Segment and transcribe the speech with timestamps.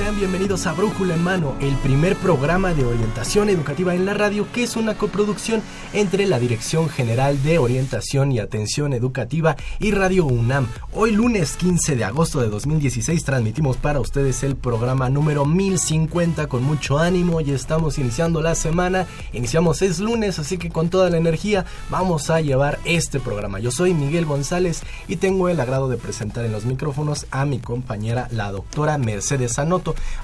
[0.00, 4.46] Sean bienvenidos a Brújula en Mano, el primer programa de orientación educativa en la radio
[4.50, 5.60] que es una coproducción
[5.92, 10.68] entre la Dirección General de Orientación y Atención Educativa y Radio UNAM.
[10.94, 16.62] Hoy lunes 15 de agosto de 2016 transmitimos para ustedes el programa número 1050 con
[16.62, 19.06] mucho ánimo y estamos iniciando la semana.
[19.34, 23.58] Iniciamos es lunes, así que con toda la energía vamos a llevar este programa.
[23.58, 27.58] Yo soy Miguel González y tengo el agrado de presentar en los micrófonos a mi
[27.58, 29.58] compañera la doctora Mercedes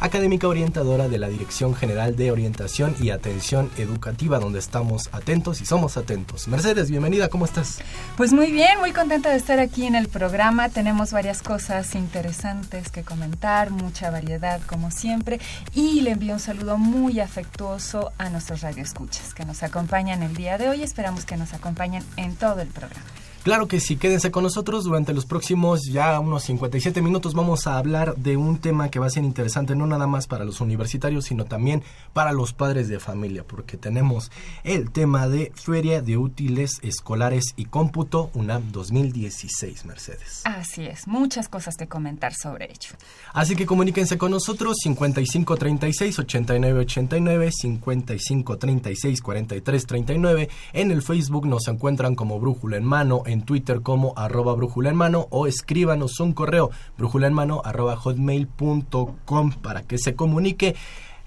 [0.01, 5.67] Académica orientadora de la Dirección General de Orientación y Atención Educativa, donde estamos atentos y
[5.67, 6.49] somos atentos.
[6.49, 7.79] Mercedes, bienvenida, ¿cómo estás?
[8.17, 10.69] Pues muy bien, muy contenta de estar aquí en el programa.
[10.69, 15.41] Tenemos varias cosas interesantes que comentar, mucha variedad como siempre,
[15.75, 20.59] y le envío un saludo muy afectuoso a nuestros radioescuchas que nos acompañan el día
[20.59, 20.83] de hoy.
[20.83, 23.05] Esperamos que nos acompañen en todo el programa.
[23.47, 27.79] Claro que sí, quédense con nosotros durante los próximos ya unos 57 minutos vamos a
[27.79, 31.27] hablar de un tema que va a ser interesante no nada más para los universitarios,
[31.27, 34.33] sino también para los padres de familia, porque tenemos
[34.65, 40.41] el tema de Feria de Útiles Escolares y Cómputo UNAM 2016, Mercedes.
[40.43, 42.97] Así es, muchas cosas que comentar sobre ello.
[43.33, 52.41] Así que comuníquense con nosotros 5536 8989 5536 4339 en el Facebook nos encuentran como
[52.41, 57.27] Brújula en Mano en Twitter como arroba brújula en mano o escríbanos un correo brújula
[57.27, 60.77] en mano arroba hotmail.com para que se comunique.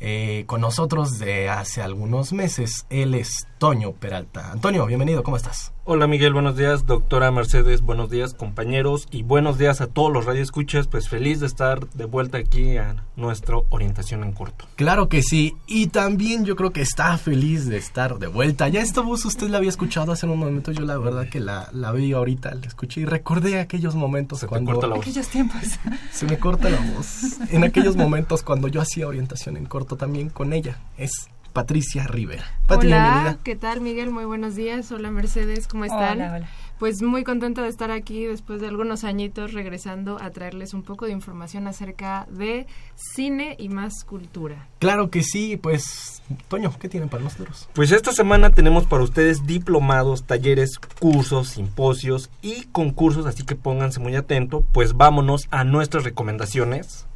[0.00, 2.86] eh, con nosotros de hace algunos meses.
[2.90, 4.50] Él es Toño Peralta.
[4.50, 5.72] Antonio, bienvenido, ¿cómo estás?
[5.84, 6.86] Hola Miguel, buenos días.
[6.86, 10.86] Doctora Mercedes, buenos días compañeros y buenos días a todos los radioescuchas.
[10.86, 14.64] Pues feliz de estar de vuelta aquí a nuestra orientación en corto.
[14.76, 15.56] Claro que sí.
[15.66, 18.68] Y también yo creo que está feliz de estar de vuelta.
[18.68, 20.70] Ya esta voz usted la había escuchado hace un momento.
[20.70, 24.46] Yo la verdad que la, la vi ahorita, la escuché y recordé aquellos momentos se
[24.46, 24.70] cuando...
[24.70, 25.04] corta la voz.
[25.04, 25.62] Aquellos tiempos.
[26.12, 27.40] Se me corta la voz.
[27.50, 30.78] En aquellos momentos cuando yo hacía orientación en corto también con ella.
[30.96, 32.44] Es Patricia Rivera.
[32.68, 34.10] hola, ¿qué tal Miguel?
[34.10, 34.90] Muy buenos días.
[34.90, 36.18] Hola Mercedes, ¿cómo están?
[36.20, 36.48] Hola, hola.
[36.78, 41.06] Pues muy contenta de estar aquí después de algunos añitos regresando a traerles un poco
[41.06, 44.66] de información acerca de cine y más cultura.
[44.80, 47.68] Claro que sí, pues Toño, ¿qué tienen para nosotros?
[47.72, 54.00] Pues esta semana tenemos para ustedes diplomados, talleres, cursos, simposios y concursos, así que pónganse
[54.00, 57.06] muy atentos, pues vámonos a nuestras recomendaciones.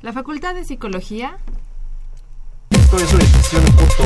[0.00, 1.38] La Facultad de Psicología
[2.90, 4.02] esto es orientación en corto.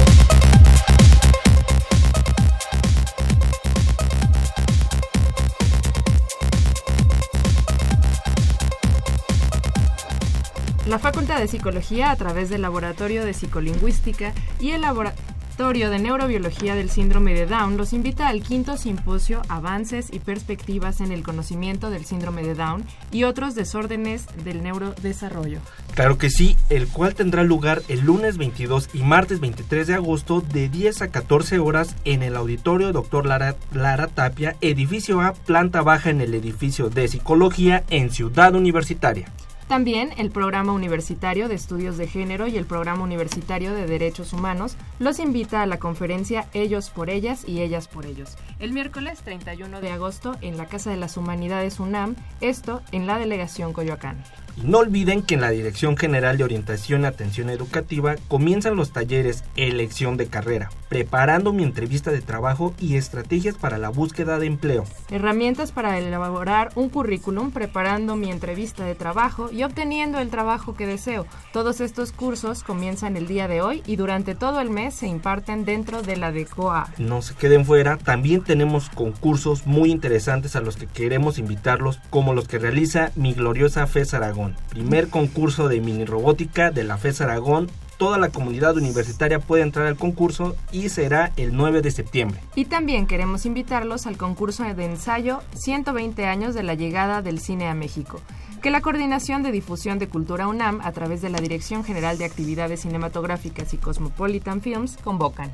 [10.88, 15.22] La Facultad de Psicología, a través del Laboratorio de Psicolingüística y el Laboratorio
[15.62, 21.12] de Neurobiología del Síndrome de Down los invita al quinto simposio Avances y Perspectivas en
[21.12, 25.60] el Conocimiento del Síndrome de Down y otros desórdenes del neurodesarrollo.
[25.94, 30.40] Claro que sí, el cual tendrá lugar el lunes 22 y martes 23 de agosto
[30.40, 33.24] de 10 a 14 horas en el auditorio Dr.
[33.24, 39.30] Lara Tapia, edificio A, planta baja en el edificio de Psicología en Ciudad Universitaria.
[39.68, 44.76] También el Programa Universitario de Estudios de Género y el Programa Universitario de Derechos Humanos
[44.98, 49.80] los invita a la conferencia Ellos por Ellas y Ellas por Ellos, el miércoles 31
[49.80, 54.22] de agosto en la Casa de las Humanidades UNAM, esto en la delegación Coyoacán.
[54.56, 59.44] No olviden que en la Dirección General de Orientación y Atención Educativa comienzan los talleres
[59.56, 64.84] Elección de Carrera, preparando mi entrevista de trabajo y estrategias para la búsqueda de empleo.
[65.10, 70.86] Herramientas para elaborar un currículum, preparando mi entrevista de trabajo y obteniendo el trabajo que
[70.86, 71.26] deseo.
[71.52, 75.64] Todos estos cursos comienzan el día de hoy y durante todo el mes se imparten
[75.64, 76.88] dentro de la DECOA.
[76.98, 82.34] No se queden fuera, también tenemos concursos muy interesantes a los que queremos invitarlos, como
[82.34, 87.20] los que realiza mi gloriosa FES Aragón, primer concurso de mini robótica de la FES
[87.20, 87.70] Aragón
[88.02, 92.40] toda la comunidad universitaria puede entrar al concurso y será el 9 de septiembre.
[92.56, 97.68] Y también queremos invitarlos al concurso de ensayo 120 años de la llegada del cine
[97.68, 98.20] a México,
[98.60, 102.24] que la Coordinación de Difusión de Cultura UNAM, a través de la Dirección General de
[102.24, 105.52] Actividades Cinematográficas y Cosmopolitan Films, convocan.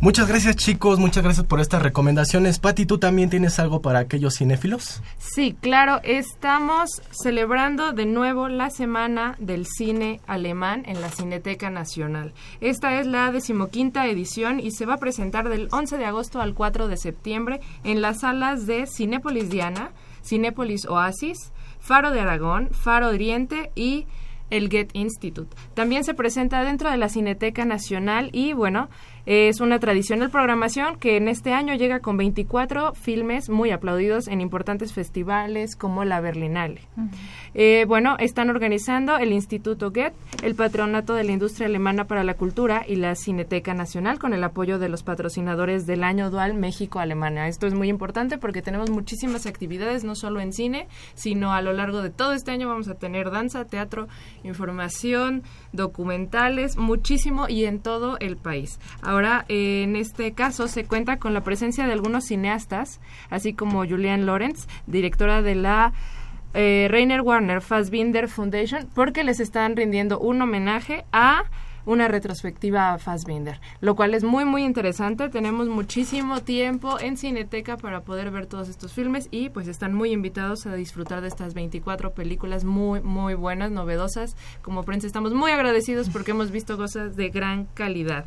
[0.00, 2.60] Muchas gracias chicos, muchas gracias por estas recomendaciones.
[2.60, 5.02] Patti, ¿tú también tienes algo para aquellos cinéfilos?
[5.18, 12.32] Sí, claro, estamos celebrando de nuevo la Semana del Cine Alemán en la Cineteca Nacional.
[12.60, 16.54] Esta es la decimoquinta edición y se va a presentar del 11 de agosto al
[16.54, 19.90] 4 de septiembre en las salas de Cinépolis Diana,
[20.24, 24.06] Cinépolis Oasis, Faro de Aragón, Faro Oriente y
[24.50, 25.54] el Get Institute.
[25.74, 28.88] También se presenta dentro de la Cineteca Nacional y bueno,
[29.30, 34.40] es una tradicional programación que en este año llega con 24 filmes muy aplaudidos en
[34.40, 36.80] importantes festivales como la Berlinale.
[37.52, 42.32] Eh, bueno, están organizando el Instituto Goethe, el Patronato de la Industria Alemana para la
[42.32, 47.48] Cultura y la Cineteca Nacional con el apoyo de los patrocinadores del año dual México-Alemania.
[47.48, 51.74] Esto es muy importante porque tenemos muchísimas actividades, no solo en cine, sino a lo
[51.74, 54.08] largo de todo este año vamos a tener danza, teatro,
[54.42, 55.42] información,
[55.78, 58.78] documentales, muchísimo y en todo el país.
[59.00, 63.86] Ahora, eh, en este caso, se cuenta con la presencia de algunos cineastas, así como
[63.86, 65.94] Julian Lawrence, directora de la
[66.52, 71.44] eh, Rainer Warner Fassbinder Foundation, porque les están rindiendo un homenaje a
[71.88, 75.30] una retrospectiva a Fassbinder, lo cual es muy muy interesante.
[75.30, 80.12] Tenemos muchísimo tiempo en Cineteca para poder ver todos estos filmes y pues están muy
[80.12, 84.36] invitados a disfrutar de estas 24 películas muy muy buenas, novedosas.
[84.60, 88.26] Como prensa estamos muy agradecidos porque hemos visto cosas de gran calidad.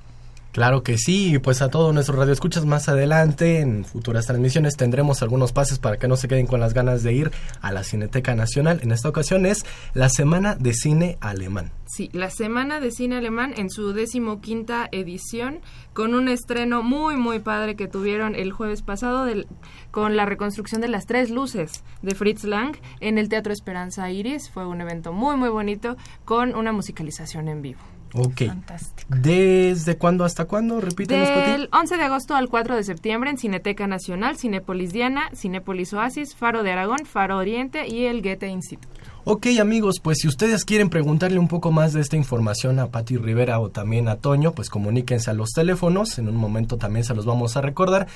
[0.51, 5.53] Claro que sí, pues a todos nuestros radioescuchas más adelante en futuras transmisiones tendremos algunos
[5.53, 7.31] pases para que no se queden con las ganas de ir
[7.62, 8.81] a la Cineteca Nacional.
[8.84, 11.72] En esta ocasión es la Semana de Cine Alemán.
[11.86, 15.62] Sí, la Semana de Cine Alemán en su decimoquinta edición
[15.93, 19.25] con un estreno muy muy padre que tuvieron el jueves pasado
[19.91, 24.50] con la reconstrucción de las tres luces de Fritz Lang en el Teatro Esperanza Iris.
[24.50, 27.79] Fue un evento muy muy bonito con una musicalización en vivo.
[28.13, 28.44] Ok.
[29.08, 30.82] ¿Desde cuándo hasta cuándo?
[30.82, 35.94] Repítenos, Del 11 de agosto al 4 de septiembre en Cineteca Nacional, Cinépolis Diana, Cinépolis
[35.94, 38.88] Oasis, Faro de Aragón, Faro Oriente y el Goethe Institute.
[39.24, 43.18] Ok amigos, pues si ustedes quieren preguntarle un poco más de esta información a Patti
[43.18, 47.13] Rivera o también a Toño, pues comuníquense a los teléfonos, en un momento también se
[47.13, 48.08] los vamos a recordar.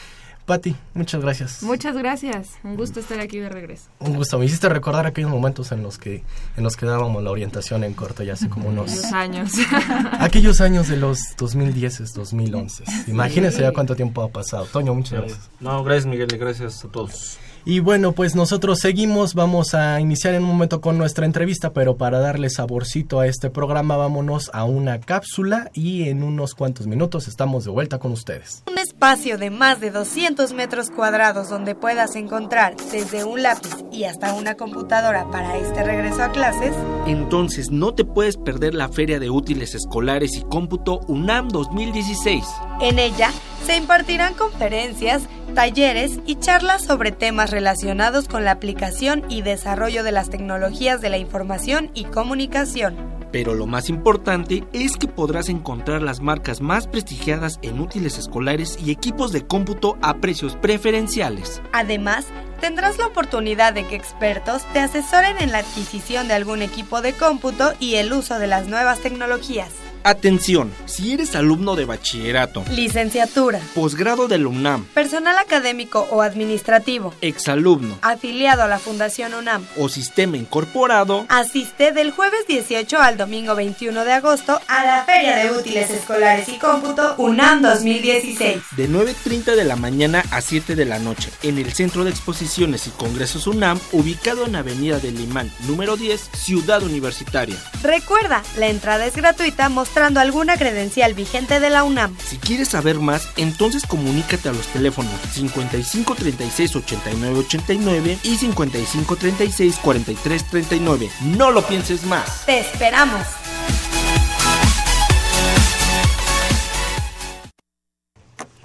[0.46, 1.64] Patti, muchas gracias.
[1.64, 2.52] Muchas gracias.
[2.64, 3.90] Un gusto estar aquí de regreso.
[4.00, 4.38] Un gusto.
[4.38, 6.24] Me hiciste recordar aquellos momentos en los que
[6.56, 9.54] en los que dábamos la orientación en corto ya hace como unos Los años.
[10.20, 12.84] aquellos años de los 2010, 2011.
[13.08, 14.66] Imagínense ya cuánto tiempo ha pasado.
[14.66, 15.50] Toño, muchas gracias.
[15.60, 17.40] No, gracias Miguel y gracias a todos.
[17.67, 21.98] Y bueno, pues nosotros seguimos, vamos a iniciar en un momento con nuestra entrevista, pero
[21.98, 27.27] para darle saborcito a este programa vámonos a una cápsula y en unos cuantos minutos
[27.27, 28.62] estamos de vuelta con ustedes.
[28.72, 34.03] Un espacio de más de 200 metros cuadrados donde puedas encontrar desde un lápiz y
[34.03, 36.75] hasta una computadora para este regreso a clases.
[37.07, 42.45] Entonces no te puedes perder la Feria de Útiles Escolares y Cómputo UNAM 2016.
[42.79, 43.31] En ella
[43.65, 45.24] se impartirán conferencias,
[45.55, 51.10] talleres y charlas sobre temas relacionados con la aplicación y desarrollo de las tecnologías de
[51.10, 52.95] la información y comunicación.
[53.31, 58.77] Pero lo más importante es que podrás encontrar las marcas más prestigiadas en útiles escolares
[58.81, 61.62] y equipos de cómputo a precios preferenciales.
[61.74, 62.27] Además,
[62.62, 67.13] tendrás la oportunidad de que expertos te asesoren en la adquisición de algún equipo de
[67.13, 69.85] cómputo y el uso de las nuevas tecnologías.
[70.07, 77.12] Atención, si eres alumno de bachillerato, Licenciatura, posgrado de la UNAM, personal académico o administrativo,
[77.21, 83.55] exalumno afiliado a la Fundación UNAM, o sistema incorporado, asiste del jueves 18 al domingo
[83.55, 88.62] 21 de agosto a la Feria de Útiles Escolares y Cómputo UNAM 2016.
[88.77, 92.85] de 9.30 de la mañana a 7 de la noche, en el Centro de Exposiciones
[92.85, 97.57] y Congresos UNAM, ubicado en Avenida del Limán, número 10, Ciudad Universitaria.
[97.81, 102.16] Recuerda, la entrada es gratuita mostrando alguna credencial vigente de la UNAM.
[102.18, 109.16] Si quieres saber más, entonces comunícate a los teléfonos 55 36 89 89 y 55
[109.16, 111.10] 36 43 39.
[111.22, 112.46] No lo pienses más.
[112.46, 113.45] ¡Te esperamos!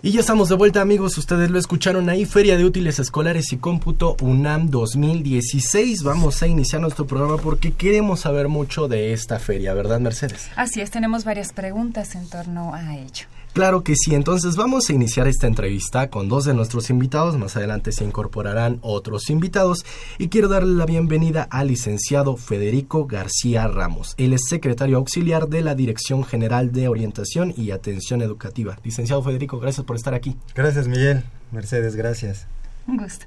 [0.02, 3.59] Y ya estamos de vuelta amigos, ustedes lo escucharon ahí, Feria de Útiles Escolares y
[3.59, 6.02] Cómputo UNAM 2016.
[6.04, 10.49] Vamos a iniciar nuestro programa porque queremos saber mucho de esta feria, ¿verdad Mercedes?
[10.57, 13.26] Así es, tenemos varias preguntas en torno a ello.
[13.52, 17.57] Claro que sí, entonces vamos a iniciar esta entrevista con dos de nuestros invitados, más
[17.57, 19.85] adelante se incorporarán otros invitados
[20.19, 24.14] y quiero darle la bienvenida al licenciado Federico García Ramos.
[24.19, 28.78] Él es secretario auxiliar de la Dirección General de Orientación y Atención Educativa.
[28.85, 30.37] Licenciado Federico, gracias por estar aquí.
[30.54, 31.25] Gracias, Miguel.
[31.50, 32.47] Mercedes, gracias.
[32.87, 33.26] Un gusto.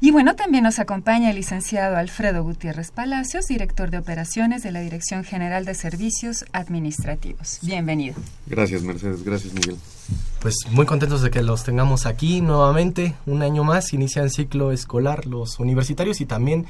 [0.00, 4.80] Y bueno, también nos acompaña el licenciado Alfredo Gutiérrez Palacios, director de operaciones de la
[4.80, 7.58] Dirección General de Servicios Administrativos.
[7.62, 8.14] Bienvenido.
[8.46, 9.24] Gracias, Mercedes.
[9.24, 9.76] Gracias, Miguel.
[10.40, 15.26] Pues muy contentos de que los tengamos aquí nuevamente, un año más, inician ciclo escolar
[15.26, 16.66] los universitarios y también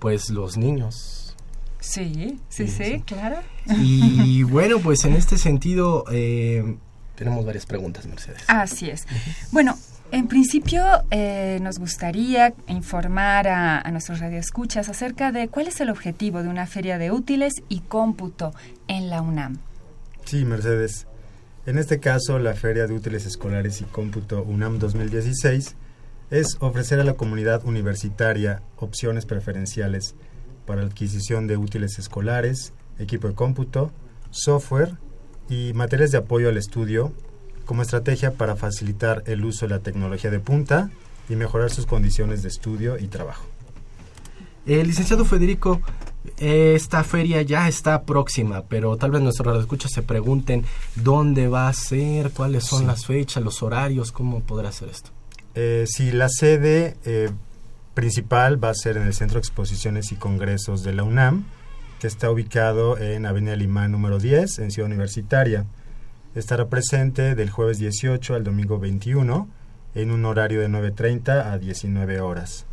[0.00, 1.36] pues los niños.
[1.78, 3.36] Sí, sí, sí, claro.
[3.78, 6.76] Y bueno, pues en este sentido eh,
[7.14, 8.42] tenemos varias preguntas, Mercedes.
[8.48, 9.06] Así es.
[9.52, 9.78] Bueno,
[10.12, 16.42] en principio eh, nos gustaría informar a, nuestros radioescuchas acerca de cuál es el objetivo
[16.42, 18.52] de una feria de útiles y cómputo
[18.88, 19.58] en la UNAM.
[20.26, 21.06] Sí, Mercedes.
[21.64, 25.76] En este caso, la Feria de Útiles Escolares y Cómputo UNAM 2016
[26.30, 30.14] es ofrecer a la comunidad universitaria opciones preferenciales
[30.66, 33.92] para la adquisición de útiles escolares, equipo de cómputo,
[34.30, 34.98] software
[35.48, 37.12] y materiales de apoyo al estudio
[37.64, 40.90] como estrategia para facilitar el uso de la tecnología de punta
[41.28, 43.44] y mejorar sus condiciones de estudio y trabajo.
[44.66, 45.80] Eh, licenciado Federico,
[46.38, 50.64] esta feria ya está próxima, pero tal vez nuestros radioescuchas se pregunten
[50.94, 52.86] dónde va a ser, cuáles son Sí.
[52.86, 55.10] las fechas, los horarios, cómo podrá ser esto.
[55.54, 57.30] Eh, sí, la sede eh,
[57.94, 61.44] principal va a ser en el Centro de Exposiciones y Congresos de la UNAM,
[62.00, 65.66] que está ubicado en Avenida Limán número 10, en Ciudad Universitaria.
[66.34, 69.48] Estará presente del jueves 18 al domingo 21,
[69.94, 72.64] en un horario de 9.30 a 19 horas.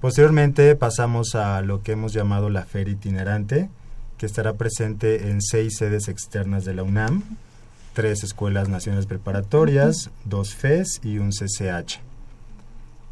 [0.00, 3.70] Posteriormente pasamos a lo que hemos llamado la Feria Itinerante,
[4.16, 7.22] que estará presente en seis sedes externas de la UNAM,
[7.92, 12.00] tres escuelas nacionales preparatorias, dos FES y un CCH.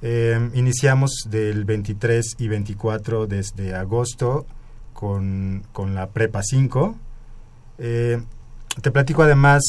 [0.02, 4.46] Eh, iniciamos del 23 y 24 desde agosto
[4.92, 6.96] con, con la Prepa 5.
[7.78, 8.20] Eh,
[8.82, 9.62] te platico además,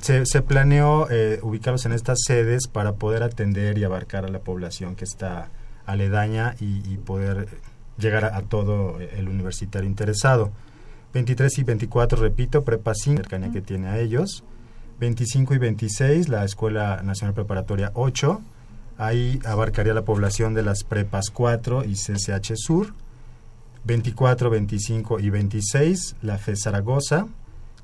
[0.00, 4.40] se, se planeó eh, ubicarlos en estas sedes para poder atender y abarcar a la
[4.40, 5.48] población que está
[5.86, 7.48] aledaña y, y poder
[7.98, 10.50] llegar a, a todo el universitario interesado.
[11.12, 14.44] 23 y 24, repito, Prepa 5, cercanía que tiene a ellos.
[15.00, 18.40] 25 y 26, la Escuela Nacional Preparatoria 8.
[18.98, 22.94] Ahí abarcaría la población de las Prepas 4 y CCH Sur.
[23.84, 27.26] 24, 25 y 26, la FE Zaragoza,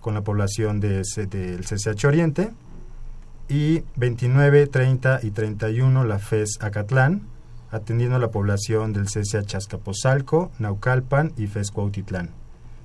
[0.06, 2.52] con la población de, C- del CCH Oriente.
[3.48, 7.22] Y 29, 30 y 31, la FES Acatlán,
[7.72, 12.30] atendiendo a la población del CCH Azcapotzalco, Naucalpan y FES Cuautitlán.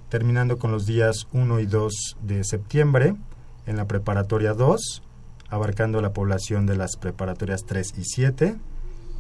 [0.10, 3.14] Terminando con los días 1 y 2 de septiembre,
[3.68, 5.04] en la preparatoria 2,
[5.52, 8.56] abarcando la población de las preparatorias 3 y 7,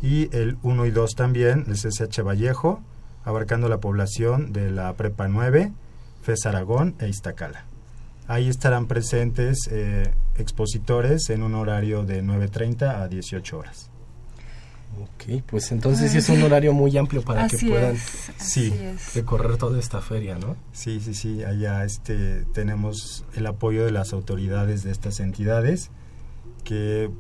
[0.02, 2.82] y el 1 y 2 también, el CCH Vallejo,
[3.24, 5.72] abarcando la población de la Prepa 9,
[6.24, 7.66] FES Aragón e Iztacala.
[8.32, 13.90] Ahí estarán presentes eh, expositores en un horario de 9.30 a 18 horas.
[15.02, 18.74] Ok, pues entonces sí es un horario muy amplio para que puedan es, Sí.
[19.16, 20.56] recorrer toda esta feria, ¿no?
[20.72, 25.92] Sí, sí, sí, allá este, tenemos el apoyo de las autoridades de estas entidades
[26.64, 27.12] que,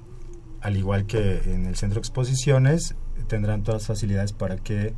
[0.61, 2.95] al igual que en el centro de exposiciones,
[3.27, 4.93] tendrán todas las facilidades para que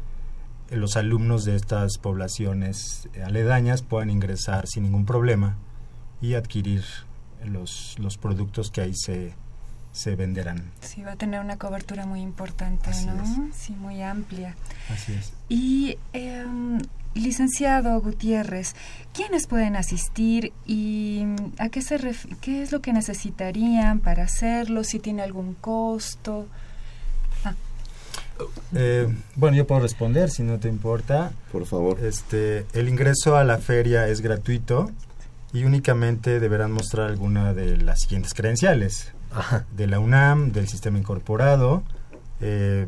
[0.69, 5.57] los alumnos de estas poblaciones aledañas puedan ingresar sin ningún problema
[6.23, 6.83] y adquirir
[7.45, 9.33] los, los productos que ahí se,
[9.91, 10.71] se venderán.
[10.81, 13.21] Sí, va a tener una cobertura muy importante, Así ¿no?
[13.21, 13.55] es.
[13.55, 14.55] Sí, muy amplia.
[14.89, 15.33] Así es.
[15.49, 16.79] Y, em,
[17.13, 18.73] licenciado Gutiérrez,
[19.13, 21.25] ¿quiénes pueden asistir y
[21.59, 24.85] a qué, se ref- qué es lo que necesitarían para hacerlo?
[24.85, 26.47] Si tiene algún costo.
[28.73, 31.33] Eh, bueno, yo puedo responder si no te importa.
[31.51, 31.99] Por favor.
[32.03, 34.89] Este, el ingreso a la feria es gratuito
[35.53, 39.13] y únicamente deberán mostrar alguna de las siguientes credenciales.
[39.31, 39.65] Ajá.
[39.75, 41.83] De la UNAM, del sistema incorporado,
[42.41, 42.87] eh,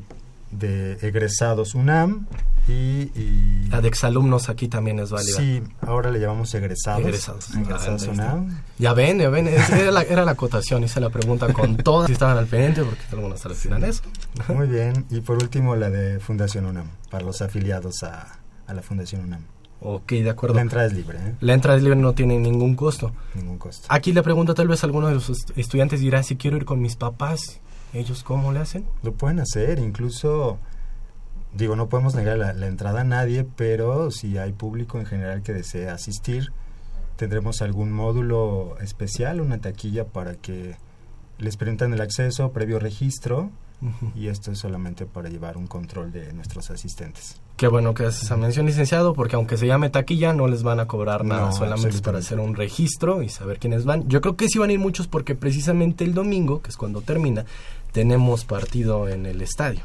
[0.52, 2.28] de egresados UNAM
[2.68, 2.72] y...
[3.16, 5.38] y- La de exalumnos aquí también es válida.
[5.38, 7.02] Sí, ahora le llamamos egresados.
[7.02, 7.50] Egresados.
[7.56, 8.34] Egresados Ah, está.
[8.34, 8.62] UNAM.
[8.80, 12.14] Ya ven, ya ven, era la, era la acotación, hice la pregunta con todas, si
[12.14, 14.02] estaban al pendiente, porque algunos se a eso.
[14.54, 15.06] Muy bien.
[15.10, 19.42] Y por último la de Fundación UNAM, para los afiliados a, a la Fundación UNAM.
[19.88, 20.56] Ok, de acuerdo.
[20.56, 21.36] La entrada es libre, ¿eh?
[21.42, 23.12] La entrada es libre, no tiene ningún costo.
[23.36, 23.86] ningún costo.
[23.90, 26.82] Aquí le pregunto, tal vez alguno de los est- estudiantes dirá, si quiero ir con
[26.82, 27.60] mis papás,
[27.94, 28.86] ¿ellos cómo le hacen?
[29.04, 30.58] Lo pueden hacer, incluso,
[31.54, 35.44] digo, no podemos negar la, la entrada a nadie, pero si hay público en general
[35.44, 36.52] que desea asistir,
[37.16, 40.76] tendremos algún módulo especial, una taquilla para que
[41.38, 43.52] les permitan el acceso previo registro
[44.16, 47.40] y esto es solamente para llevar un control de nuestros asistentes.
[47.58, 50.82] Qué bueno que haces esa mención, licenciado, porque aunque se llame taquilla, no les van
[50.82, 54.08] a cobrar nada, No, solamente es para hacer un registro y saber quiénes van.
[54.10, 57.02] Yo creo que sí van a ir muchos porque precisamente el domingo, que es cuando
[57.02, 57.46] termina,
[57.94, 59.82] tenemos partido en el estadio.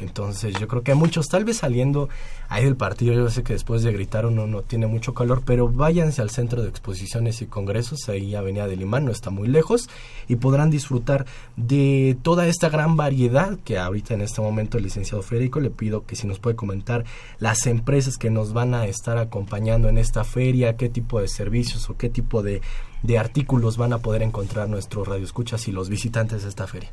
[0.00, 2.08] Entonces yo creo que muchos, tal vez saliendo
[2.48, 5.68] ahí del partido, yo sé que después de gritar uno no tiene mucho calor, pero
[5.68, 9.88] váyanse al centro de exposiciones y congresos, ahí Avenida del Imán, no está muy lejos,
[10.28, 15.22] y podrán disfrutar de toda esta gran variedad que ahorita en este momento el licenciado
[15.22, 17.04] Federico le pido que si nos puede comentar
[17.38, 21.88] las empresas que nos van a estar acompañando en esta feria, qué tipo de servicios
[21.90, 22.62] o qué tipo de,
[23.02, 26.90] de artículos van a poder encontrar nuestros radioescuchas y los visitantes de esta feria.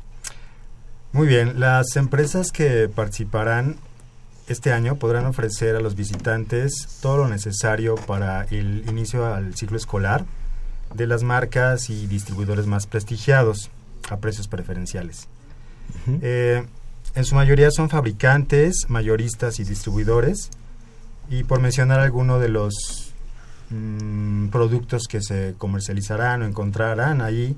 [1.12, 3.76] Muy bien, las empresas que participarán
[4.46, 9.76] este año podrán ofrecer a los visitantes todo lo necesario para el inicio al ciclo
[9.76, 10.24] escolar
[10.94, 13.70] de las marcas y distribuidores más prestigiados
[14.10, 15.28] a precios preferenciales.
[16.22, 16.64] Eh,
[17.14, 20.50] en su mayoría son fabricantes, mayoristas y distribuidores.
[21.30, 23.12] Y por mencionar alguno de los
[23.70, 27.56] mm, productos que se comercializarán o encontrarán ahí,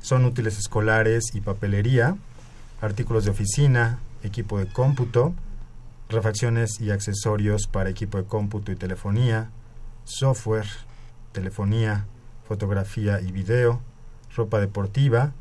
[0.00, 2.16] son útiles escolares y papelería,
[2.80, 5.34] artículos de oficina, equipo de cómputo,
[6.08, 9.50] refacciones y accesorios para equipo de cómputo y telefonía,
[10.04, 10.66] software,
[11.32, 12.06] telefonía,
[12.46, 13.80] fotografía y video,
[14.34, 15.32] ropa deportiva,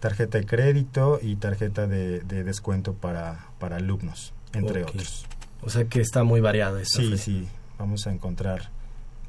[0.00, 5.26] tarjeta de crédito y tarjeta de, de descuento para, para alumnos, entre otros.
[5.62, 8.70] O sea que está muy variada esta Sí, sí, vamos a encontrar,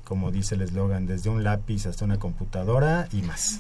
[0.04, 3.60] como dice el eslogan, desde un lápiz hasta una computadora y más.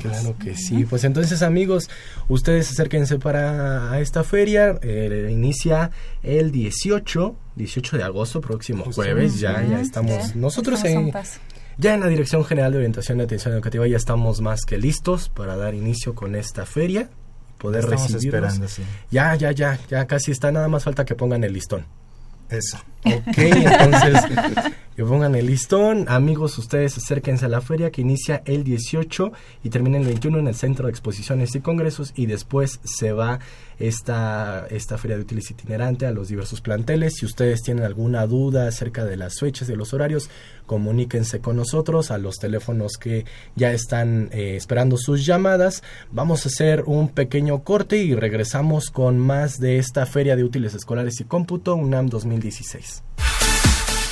[0.00, 0.84] Claro que sí.
[0.84, 1.88] Pues entonces, amigos,
[2.28, 4.78] ustedes acérquense para a esta feria.
[4.82, 5.90] eh, inicia
[6.22, 9.40] el 18, 18 de agosto, próximo jueves.
[9.40, 10.34] Ya, ya estamos.
[10.36, 11.40] Nosotros estamos en,
[11.78, 15.28] ya en la Dirección General de Orientación y Atención Educativa ya estamos más que listos
[15.28, 17.08] para dar inicio con esta feria.
[17.58, 18.54] Poder Estamos recibirlos.
[18.54, 18.82] esperando, sí.
[19.10, 20.50] Ya, ya, ya, ya casi está.
[20.50, 21.86] Nada más falta que pongan el listón.
[22.50, 22.78] Eso.
[23.04, 24.22] Ok, entonces
[24.96, 26.06] que pongan el listón.
[26.08, 29.32] Amigos, ustedes acérquense a la feria que inicia el 18
[29.64, 33.40] y termina el 21 en el Centro de Exposiciones y Congresos y después se va
[33.78, 37.14] esta, esta feria de útiles itinerante a los diversos planteles.
[37.16, 40.30] Si ustedes tienen alguna duda acerca de las fechas y los horarios,
[40.66, 43.24] comuníquense con nosotros a los teléfonos que
[43.56, 45.82] ya están eh, esperando sus llamadas.
[46.10, 50.74] Vamos a hacer un pequeño corte y regresamos con más de esta feria de útiles
[50.74, 53.02] escolares y cómputo UNAM 2016.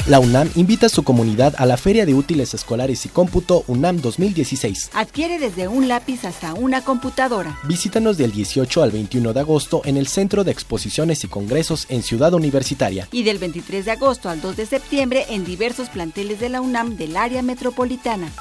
[0.07, 4.01] La UNAM invita a su comunidad a la Feria de Útiles Escolares y Cómputo UNAM
[4.01, 4.93] 2016.
[4.95, 7.59] Adquiere desde un lápiz hasta una computadora.
[7.65, 12.03] Visítanos del 18 al 21 de agosto en el Centro de Exposiciones y Congresos en
[12.03, 13.09] Ciudad Universitaria.
[13.13, 16.97] Y del 23 de agosto al 2 de septiembre en diversos planteles de la UNAM
[16.97, 18.33] del área metropolitana.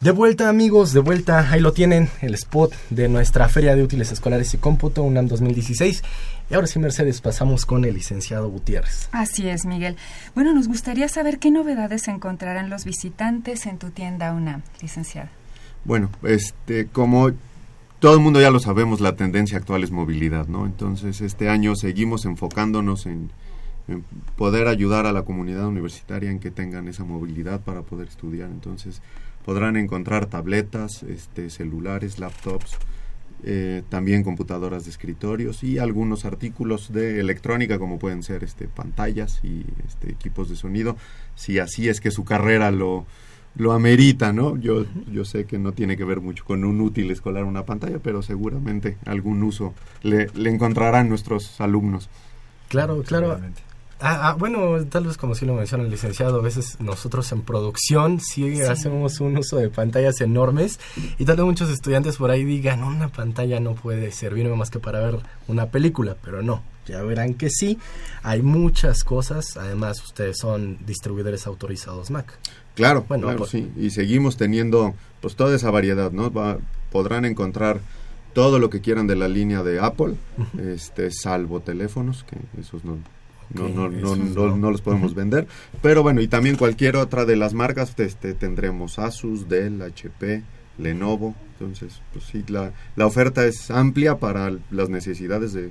[0.00, 4.10] De vuelta amigos, de vuelta, ahí lo tienen, el spot de nuestra Feria de Útiles
[4.10, 6.02] Escolares y Cómputo UNAM 2016.
[6.50, 9.10] Y ahora sí, Mercedes, pasamos con el licenciado Gutiérrez.
[9.12, 9.96] Así es, Miguel.
[10.34, 15.28] Bueno, nos gustaría saber qué novedades encontrarán los visitantes en tu tienda UNAM, licenciado.
[15.84, 17.32] Bueno, este, como
[17.98, 20.64] todo el mundo ya lo sabemos, la tendencia actual es movilidad, ¿no?
[20.64, 23.32] Entonces, este año seguimos enfocándonos en,
[23.86, 24.02] en
[24.36, 28.48] poder ayudar a la comunidad universitaria en que tengan esa movilidad para poder estudiar.
[28.48, 29.02] Entonces,
[29.44, 32.78] podrán encontrar tabletas, este, celulares, laptops,
[33.42, 39.40] eh, también computadoras de escritorios y algunos artículos de electrónica como pueden ser este, pantallas
[39.42, 40.96] y este, equipos de sonido,
[41.36, 43.06] si así es que su carrera lo,
[43.56, 44.58] lo amerita, ¿no?
[44.58, 47.98] Yo, yo sé que no tiene que ver mucho con un útil escolar una pantalla,
[47.98, 49.72] pero seguramente algún uso
[50.02, 52.10] le, le encontrarán nuestros alumnos.
[52.68, 53.40] Claro, claro.
[54.02, 57.42] Ah, ah, bueno, tal vez como sí lo menciona el licenciado, a veces nosotros en
[57.42, 58.62] producción sí, Sí.
[58.62, 60.80] hacemos un uso de pantallas enormes
[61.18, 64.78] y tal vez muchos estudiantes por ahí digan, una pantalla no puede servirme más que
[64.78, 67.78] para ver una película, pero no, ya verán que sí,
[68.22, 72.38] hay muchas cosas, además ustedes son distribuidores autorizados Mac.
[72.74, 73.70] Claro, Bueno, claro, pues- sí.
[73.76, 76.32] Y seguimos teniendo pues toda esa variedad, ¿no?
[76.32, 76.56] Va-
[76.90, 77.80] podrán encontrar
[78.32, 80.14] todo lo que quieran de la línea de Apple,
[80.58, 82.96] este, salvo teléfonos, que esos no,
[83.54, 84.56] no, no, no- no.
[84.56, 85.46] no los podemos vender.
[85.82, 90.42] Pero bueno, y también cualquier otra de las marcas, este, tendremos Asus, Dell, HP,
[90.78, 91.34] Lenovo.
[91.58, 95.70] Entonces, pues sí, la, la oferta es amplia para las necesidades de,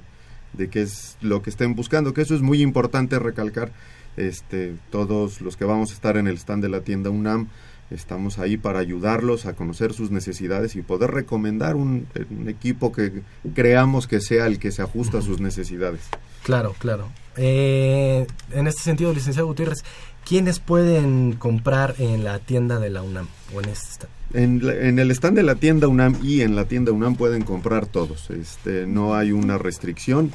[0.54, 3.72] de qué es lo que estén buscando, que eso es muy importante recalcar.
[4.18, 7.48] Este, todos los que vamos a estar en el stand de la tienda UNAM,
[7.89, 13.24] estamos ahí para ayudarlos a conocer sus necesidades y poder recomendar un, un equipo que
[13.56, 16.02] creamos que sea el que se ajusta a sus necesidades.
[16.43, 17.10] Claro, claro.
[17.38, 19.84] Eh, en este sentido, licenciado Gutiérrez,
[20.25, 24.12] ¿quiénes pueden comprar en la tienda de la UNAM o en este stand?
[24.34, 27.43] En, la- en el stand de la tienda UNAM y en la tienda UNAM pueden
[27.43, 28.30] comprar todos.
[28.30, 30.32] Este, no hay una restricción.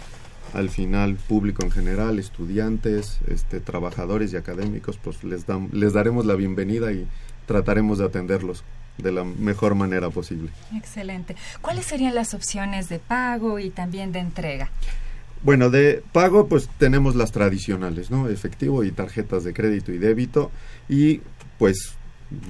[0.52, 6.26] Al final, público en general, estudiantes, este, trabajadores y académicos, pues les, dam- les daremos
[6.26, 7.08] la bienvenida y
[7.46, 8.62] trataremos de atenderlos
[8.98, 10.50] de la mejor manera posible.
[10.76, 11.34] Excelente.
[11.60, 14.70] ¿Cuáles serían las opciones de pago y también de entrega?
[15.44, 18.28] Bueno, de pago pues tenemos las tradicionales, ¿no?
[18.28, 20.50] Efectivo y tarjetas de crédito y débito
[20.88, 21.20] y
[21.58, 21.96] pues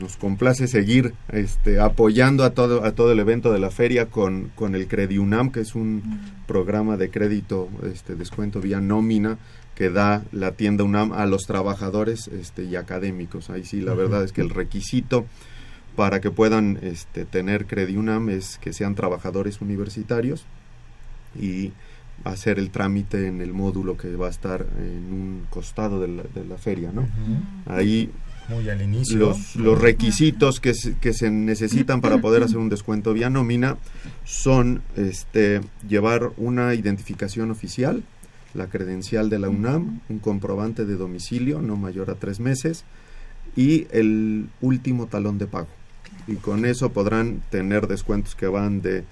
[0.01, 4.53] nos complace seguir este, apoyando a todo, a todo el evento de la feria con,
[4.55, 6.03] con el CrediUNAM, que es un
[6.47, 9.39] programa de crédito, este, descuento vía nómina
[9.75, 13.51] que da la tienda UNAM a los trabajadores este, y académicos.
[13.51, 15.27] Ahí sí, la verdad es que el requisito
[15.97, 20.45] para que puedan este, tener CrediUNAM es que sean trabajadores universitarios
[21.39, 21.73] y
[22.23, 26.23] hacer el trámite en el módulo que va a estar en un costado de la,
[26.23, 27.07] de la feria, ¿no?
[27.67, 28.11] Ahí
[28.49, 29.19] Muy al inicio.
[29.19, 33.77] los, los requisitos que se, que se necesitan para poder hacer un descuento vía nómina
[34.25, 38.03] son este llevar una identificación oficial,
[38.55, 42.85] la credencial de la UNAM, un comprobante de domicilio no mayor a tres meses
[43.57, 45.69] y el último talón de pago.
[46.27, 49.05] Y con eso podrán tener descuentos que van de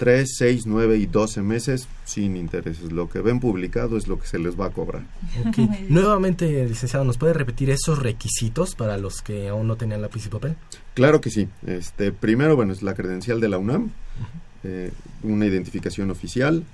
[0.00, 2.90] 3, 6, 9 y 12 meses sin intereses.
[2.90, 5.02] Lo que ven publicado es lo que se les va a cobrar.
[5.46, 5.58] Ok.
[5.90, 10.30] Nuevamente, licenciado, ¿nos puede repetir esos requisitos para los que aún no tenían lápiz y
[10.30, 10.56] papel?
[10.94, 11.48] Claro que sí.
[11.66, 13.90] Este, primero, bueno, es la credencial de la UNAM,
[14.64, 14.90] eh,
[15.22, 16.64] una identificación oficial,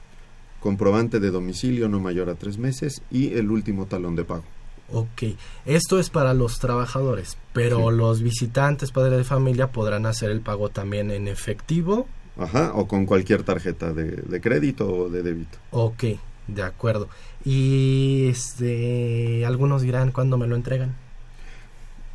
[0.60, 4.44] comprobante de domicilio no mayor a tres meses y el último talón de pago.
[4.92, 5.34] Ok,
[5.64, 10.68] esto es para los trabajadores, pero los visitantes, padres de familia, podrán hacer el pago
[10.68, 12.06] también en efectivo.
[12.38, 15.58] Ajá, o con cualquier tarjeta de, de crédito o de débito.
[15.70, 16.04] Ok,
[16.48, 17.08] de acuerdo.
[17.44, 20.94] Y este, algunos dirán cuándo me lo entregan.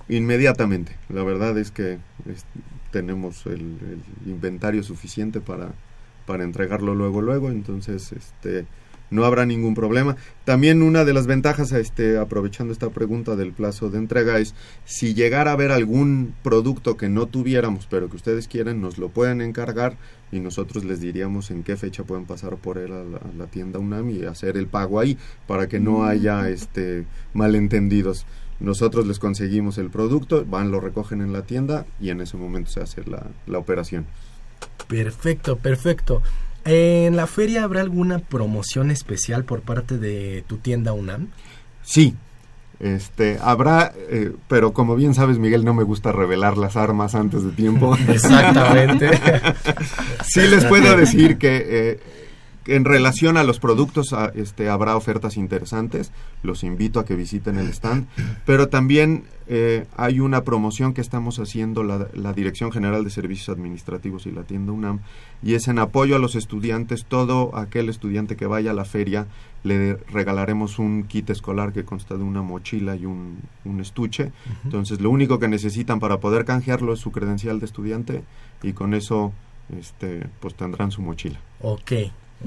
[0.09, 0.95] Inmediatamente.
[1.09, 1.97] La verdad es que
[2.29, 2.45] es-
[2.91, 5.69] tenemos el, el inventario suficiente para,
[6.25, 7.49] para entregarlo luego, luego.
[7.49, 8.65] Entonces, este,
[9.11, 10.15] no habrá ningún problema.
[10.45, 15.13] También una de las ventajas, este, aprovechando esta pregunta del plazo de entrega, es si
[15.13, 19.41] llegara a haber algún producto que no tuviéramos, pero que ustedes quieren, nos lo pueden
[19.41, 19.97] encargar
[20.31, 23.45] y nosotros les diríamos en qué fecha pueden pasar por él a la, a la
[23.47, 28.25] tienda UNAM y hacer el pago ahí para que no haya este malentendidos.
[28.61, 32.69] Nosotros les conseguimos el producto, van, lo recogen en la tienda y en ese momento
[32.69, 34.05] se hace la, la operación.
[34.87, 36.21] Perfecto, perfecto.
[36.65, 41.29] ¿En la feria habrá alguna promoción especial por parte de tu tienda UNAM?
[41.83, 42.15] Sí,
[42.79, 47.43] Este, habrá, eh, pero como bien sabes, Miguel, no me gusta revelar las armas antes
[47.43, 47.95] de tiempo.
[48.07, 49.09] Exactamente.
[50.25, 51.99] sí les puedo decir que eh,
[52.67, 56.11] en relación a los productos a- este, habrá ofertas interesantes.
[56.43, 58.07] Los invito a que visiten el stand.
[58.45, 63.49] Pero también eh, hay una promoción que estamos haciendo la, la Dirección General de Servicios
[63.49, 64.99] Administrativos y la tienda UNAM.
[65.43, 67.05] Y es en apoyo a los estudiantes.
[67.05, 69.27] Todo aquel estudiante que vaya a la feria
[69.63, 74.31] le regalaremos un kit escolar que consta de una mochila y un, un estuche.
[74.63, 78.23] Entonces lo único que necesitan para poder canjearlo es su credencial de estudiante
[78.63, 79.33] y con eso
[79.77, 81.39] este, pues tendrán su mochila.
[81.61, 81.91] Ok,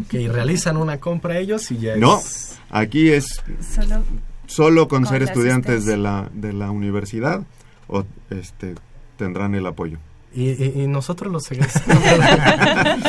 [0.02, 2.58] ok, realizan una compra ellos y ya No, es...
[2.70, 4.02] aquí es Solo
[4.46, 7.42] solo con, Con ser estudiantes de la, de la universidad
[7.88, 8.74] o este
[9.16, 9.98] tendrán el apoyo.
[10.36, 11.84] Y, y- y nosotros los egresados.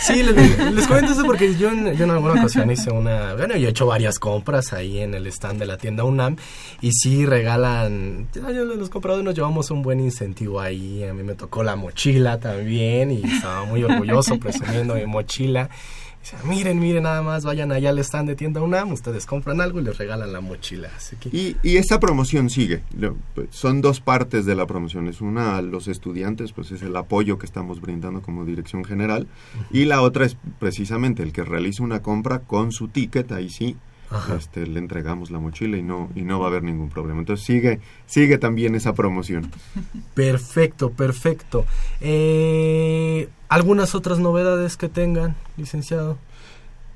[0.00, 3.34] sí, les, les comento eso porque yo, en- yo en alguna ocasión hice una.
[3.34, 6.36] Bueno, yo he hecho varias compras ahí en el stand de la tienda UNAM
[6.80, 8.28] y sí regalan.
[8.34, 11.02] ya, ya Los compradores nos llevamos un buen incentivo ahí.
[11.04, 15.68] A mí me tocó la mochila también y estaba muy orgulloso presumiendo mi mochila.
[16.44, 19.84] Miren, miren, nada más vayan allá al stand de tienda UNAM, ustedes compran algo y
[19.84, 20.90] les regalan la mochila.
[20.96, 21.28] Así que.
[21.30, 22.82] Y, y esta promoción sigue.
[23.34, 25.08] Pues, Son dos partes de la promoción.
[25.08, 29.26] Es una a los estudiantes, pues es el apoyo que estamos brindando como dirección general.
[29.70, 33.76] Y la otra es precisamente el que realice una compra con su ticket, ahí sí.
[34.10, 34.36] Ajá.
[34.36, 37.20] Este, le entregamos la mochila y no y no va a haber ningún problema.
[37.20, 39.50] Entonces sigue sigue también esa promoción.
[40.14, 41.66] Perfecto, perfecto.
[42.00, 46.18] Eh, ¿Algunas otras novedades que tengan, licenciado?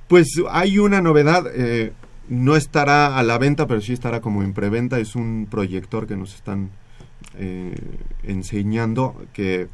[0.08, 1.92] Pues hay una novedad, eh,
[2.28, 4.98] no estará a la venta, pero sí estará como en preventa.
[4.98, 6.70] Es un proyector que nos están
[7.38, 7.74] eh,
[8.22, 9.68] enseñando que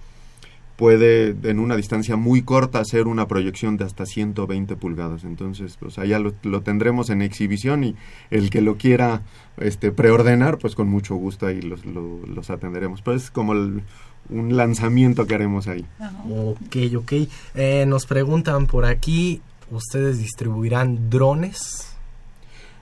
[0.78, 5.24] puede en una distancia muy corta hacer una proyección de hasta 120 pulgadas.
[5.24, 7.96] Entonces, pues allá lo, lo tendremos en exhibición y
[8.30, 9.22] el que lo quiera
[9.56, 13.02] este, preordenar, pues con mucho gusto ahí los, lo- los atenderemos.
[13.02, 13.82] Pero es como el-
[14.30, 15.84] un lanzamiento que haremos ahí.
[16.30, 17.12] Ok, ok.
[17.56, 21.92] Eh, nos preguntan por aquí, ¿ustedes distribuirán drones?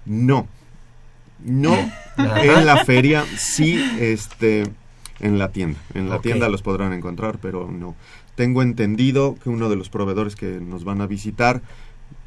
[0.04, 0.46] No.
[1.44, 1.74] No
[2.18, 4.64] en la feria, sí este
[5.20, 5.78] en la tienda.
[5.94, 7.94] En la tienda los podrán encontrar, pero no.
[8.34, 11.62] Tengo entendido que uno de los proveedores que nos van a visitar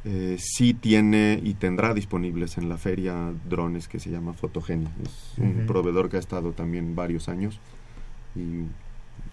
[0.05, 4.89] eh, sí tiene y tendrá disponibles en la feria drones que se llama Fotogenia.
[5.03, 7.59] Es un proveedor que ha estado también varios años
[8.35, 8.63] y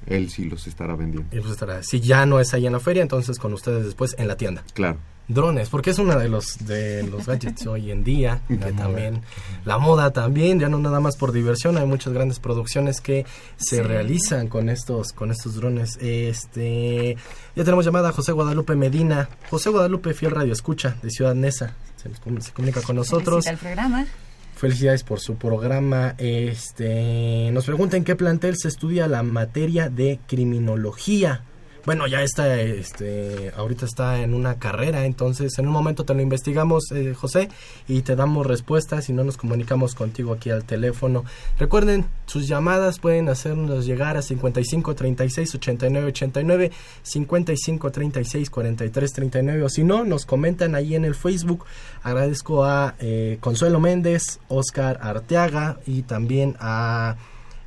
[0.07, 1.31] él sí los estará vendiendo.
[1.31, 4.29] Pues estará, si ya no es ahí en la feria, entonces con ustedes después en
[4.29, 4.65] la tienda.
[4.75, 4.99] Claro.
[5.29, 9.23] Drones, porque es uno de los de los gadgets hoy en día, que también
[9.65, 13.77] la moda también, ya no nada más por diversión, hay muchas grandes producciones que se
[13.77, 13.83] Sí.
[13.83, 15.99] realizan con estos con estos drones.
[16.01, 17.17] Este,
[17.57, 19.29] ya tenemos llamada a José Guadalupe Medina.
[19.51, 21.75] José Guadalupe, fiel radio escucha de Ciudad Neza.
[21.97, 22.09] Se,
[22.41, 23.45] se comunica con nosotros.
[23.45, 24.07] Felicita el programa.
[24.55, 26.15] Felicidades por su programa.
[26.19, 31.43] Este, nos pregunta en qué plantel se estudia la materia de criminología.
[31.87, 36.21] Bueno, ya está, este, ahorita está en una carrera, entonces en un momento te lo
[36.21, 37.49] investigamos, eh, José,
[37.87, 41.25] y te damos respuestas y no nos comunicamos contigo aquí al teléfono.
[41.61, 46.73] Recuerden, sus llamadas pueden hacernos llegar a 55 36 89 89,
[47.05, 51.67] 55 36 43 39, o si no, nos comentan ahí en el Facebook.
[52.03, 57.15] Agradezco a eh, Consuelo Méndez, Oscar Arteaga y también a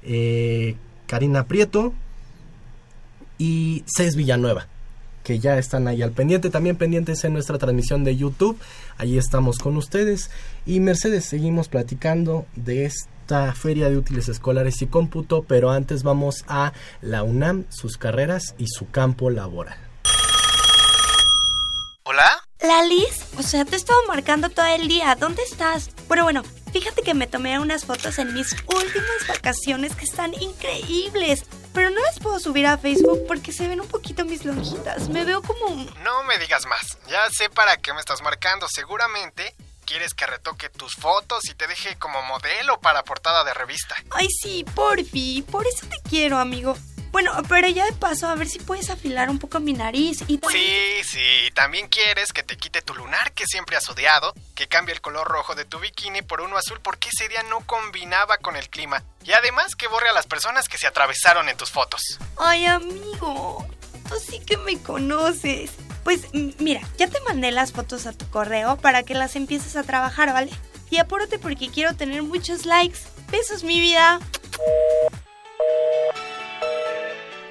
[0.04, 0.76] eh,
[1.08, 1.94] Karina Prieto
[3.40, 4.68] y Cés Villanueva,
[5.24, 8.60] que ya están ahí al pendiente, también pendientes en nuestra transmisión de YouTube,
[8.98, 10.30] ahí estamos con ustedes.
[10.68, 16.46] Y Mercedes, seguimos platicando de esta feria de útiles escolares y cómputo, pero antes vamos
[16.48, 19.78] a la UNAM, sus carreras y su campo laboral.
[22.04, 22.44] ¿Hola?
[22.62, 25.16] La Liz, o sea, te he estado marcando todo el día.
[25.16, 25.92] ¿Dónde estás?
[26.08, 31.44] Bueno, bueno, fíjate que me tomé unas fotos en mis últimas vacaciones que están increíbles.
[31.74, 35.10] Pero no las puedo subir a Facebook porque se ven un poquito mis lonjitas.
[35.10, 35.86] Me veo como un...
[36.04, 36.98] No me digas más.
[37.08, 38.68] Ya sé para qué me estás marcando.
[38.68, 39.56] Seguramente
[39.86, 43.96] quieres que retoque tus fotos y te deje como modelo para portada de revista.
[44.12, 45.44] Ay, sí, porfi.
[45.50, 46.76] Por eso te quiero, amigo.
[47.12, 50.40] Bueno, pero ya de paso, a ver si puedes afilar un poco mi nariz y...
[50.52, 51.50] Sí, sí.
[51.54, 55.28] También quieres que te quite tu lunar que siempre has odiado, que cambie el color
[55.28, 59.04] rojo de tu bikini por uno azul porque ese día no combinaba con el clima.
[59.24, 62.02] Y además que borre a las personas que se atravesaron en tus fotos.
[62.38, 63.68] Ay, amigo,
[64.08, 65.72] tú sí que me conoces.
[66.04, 66.22] Pues
[66.60, 70.32] mira, ya te mandé las fotos a tu correo para que las empieces a trabajar,
[70.34, 70.52] ¿vale?
[70.90, 73.00] Y apúrate porque quiero tener muchos likes.
[73.30, 74.20] Besos, mi vida.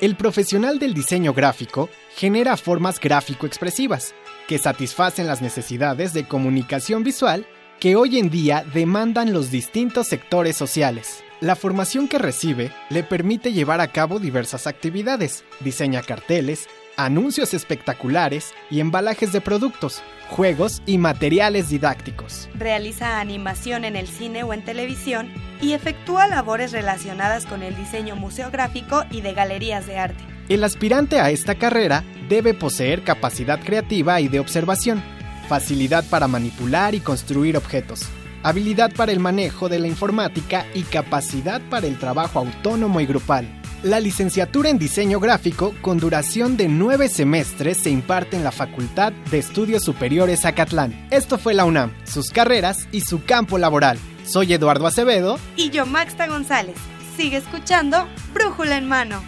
[0.00, 4.14] El profesional del diseño gráfico genera formas gráfico-expresivas
[4.46, 7.46] que satisfacen las necesidades de comunicación visual
[7.80, 11.24] que hoy en día demandan los distintos sectores sociales.
[11.40, 18.52] La formación que recibe le permite llevar a cabo diversas actividades, diseña carteles, anuncios espectaculares
[18.70, 22.50] y embalajes de productos, juegos y materiales didácticos.
[22.54, 25.32] Realiza animación en el cine o en televisión
[25.62, 30.24] y efectúa labores relacionadas con el diseño museográfico y de galerías de arte.
[30.48, 35.02] El aspirante a esta carrera debe poseer capacidad creativa y de observación,
[35.48, 38.02] facilidad para manipular y construir objetos,
[38.42, 43.57] habilidad para el manejo de la informática y capacidad para el trabajo autónomo y grupal.
[43.84, 49.12] La licenciatura en diseño gráfico, con duración de nueve semestres, se imparte en la Facultad
[49.30, 51.06] de Estudios Superiores Acatlán.
[51.12, 53.96] Esto fue la UNAM, sus carreras y su campo laboral.
[54.26, 55.38] Soy Eduardo Acevedo.
[55.54, 56.74] Y yo, Maxta González.
[57.16, 59.22] Sigue escuchando Brújula en Mano.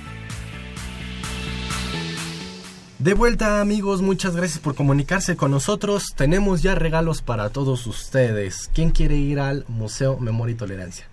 [2.98, 6.06] De vuelta amigos, muchas gracias por comunicarse con nosotros.
[6.16, 8.68] Tenemos ya regalos para todos ustedes.
[8.74, 11.06] ¿Quién quiere ir al Museo Memoria y Tolerancia?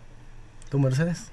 [0.71, 1.25] ¿Tú, Mercedes?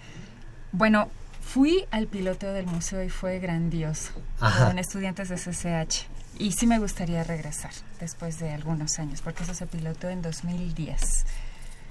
[0.70, 1.08] Bueno,
[1.44, 4.12] fui al piloteo del museo y fue grandioso.
[4.40, 4.68] Ajá.
[4.68, 6.06] Con estudiantes de CCH.
[6.38, 11.24] Y sí me gustaría regresar después de algunos años, porque eso se piloteó en 2010.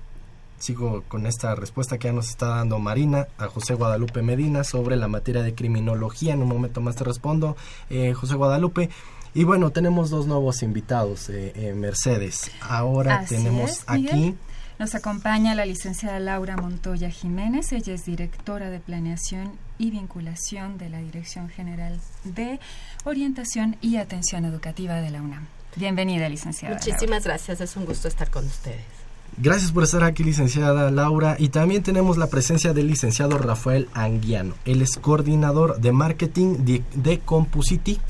[0.59, 4.97] Sigo con esta respuesta que ya nos está dando Marina a José Guadalupe Medina sobre
[4.97, 6.33] la materia de criminología.
[6.33, 7.57] En un momento más te respondo,
[7.91, 8.89] eh, José Guadalupe.
[9.35, 12.51] Y bueno, tenemos dos nuevos invitados, eh, eh, Mercedes.
[12.63, 14.35] Ahora Así tenemos es, aquí...
[14.79, 17.73] Nos acompaña la licenciada Laura Montoya Jiménez.
[17.73, 22.61] Ella es directora de Planeación y Vinculación de la Dirección General de
[23.05, 25.47] Orientación y Atención Educativa de la UNAM.
[25.77, 26.75] Bienvenida, licenciada.
[26.75, 29.06] Muchísimas gracias, es un gusto estar con ustedes.
[29.39, 31.37] Gracias por estar aquí, licenciada Laura.
[31.39, 34.55] Y también tenemos la presencia del licenciado Rafael Anguiano.
[34.65, 37.21] Él es coordinador de marketing de, de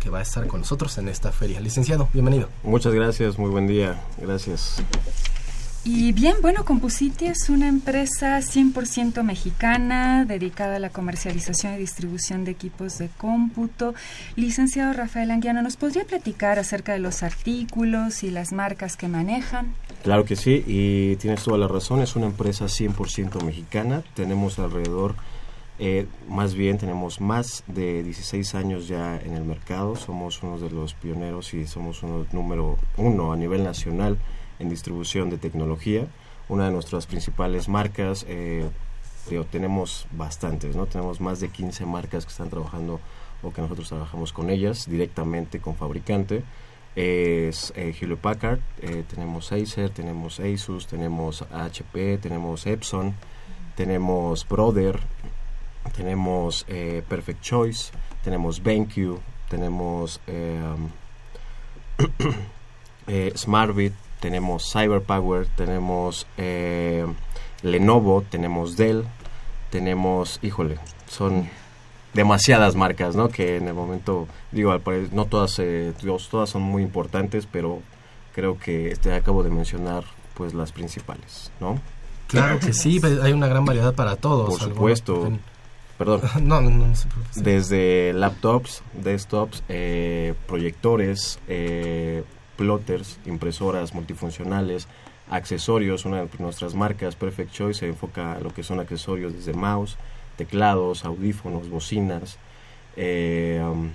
[0.01, 1.61] que va a estar con nosotros en esta feria.
[1.61, 2.49] Licenciado, bienvenido.
[2.63, 4.01] Muchas gracias, muy buen día.
[4.21, 4.83] Gracias.
[5.89, 12.45] Y bien, bueno, Compusiti es una empresa 100% mexicana dedicada a la comercialización y distribución
[12.45, 13.95] de equipos de cómputo.
[14.35, 19.75] Licenciado Rafael Anguiano, ¿nos podría platicar acerca de los artículos y las marcas que manejan?
[20.03, 24.03] Claro que sí, y tienes toda la razón, es una empresa 100% mexicana.
[24.15, 25.15] Tenemos alrededor,
[25.79, 29.95] eh, más bien tenemos más de 16 años ya en el mercado.
[29.95, 34.19] Somos uno de los pioneros y somos uno número uno a nivel nacional
[34.59, 36.07] en distribución de tecnología.
[36.49, 38.69] Una de nuestras principales marcas, eh,
[39.29, 40.87] digo, tenemos bastantes, ¿no?
[40.87, 43.01] Tenemos más de 15 marcas que están trabajando
[43.43, 46.43] o que nosotros trabajamos con ellas directamente con fabricante.
[46.95, 53.15] Es eh, Hewlett Packard, eh, tenemos Acer, tenemos Asus, tenemos HP, tenemos Epson,
[53.75, 55.01] tenemos Brother,
[55.95, 57.93] tenemos eh, Perfect Choice,
[58.25, 59.19] tenemos BenQ,
[59.51, 60.63] tenemos eh,
[63.37, 67.07] SmartBit, tenemos CyberPower, tenemos eh,
[67.63, 69.05] Lenovo, tenemos Dell,
[69.71, 71.49] tenemos, híjole, son
[72.15, 73.29] demasiadas marcas, ¿no?
[73.29, 75.93] Que en el momento, digo, al no todas, eh,
[76.31, 77.81] todas son muy importantes, pero
[78.35, 81.79] creo que este acabo de mencionar, pues, las principales, ¿no?
[82.27, 84.49] Claro que sí, pues, hay una gran variedad para todos.
[84.49, 85.31] Por supuesto.
[85.99, 86.21] Perdón.
[86.43, 86.93] No, no, no.
[87.37, 92.25] Desde laptops, desktops, eh, proyectores, eh,
[92.57, 94.89] plotters, impresoras multifuncionales,
[95.31, 96.05] accesorios.
[96.05, 99.97] Una de nuestras marcas, Perfect Choice, se enfoca a lo que son accesorios desde mouse,
[100.37, 102.39] teclados, audífonos, bocinas.
[102.97, 103.91] eh, um,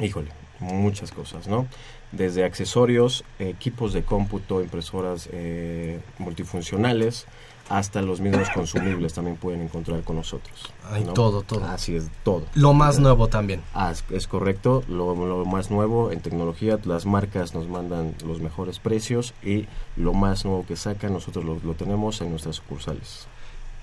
[0.00, 0.30] híjole,
[0.72, 1.66] muchas cosas, ¿no?
[2.12, 7.26] Desde accesorios, equipos de cómputo, impresoras eh, multifuncionales,
[7.68, 10.70] hasta los mismos consumibles también pueden encontrar con nosotros.
[10.90, 11.14] Hay ¿no?
[11.14, 11.64] todo, todo.
[11.64, 12.44] Así es, todo.
[12.54, 13.62] Lo más nuevo también.
[13.72, 18.40] Ah, es, es correcto, lo, lo más nuevo en tecnología, las marcas nos mandan los
[18.40, 23.26] mejores precios y lo más nuevo que sacan nosotros lo, lo tenemos en nuestras sucursales.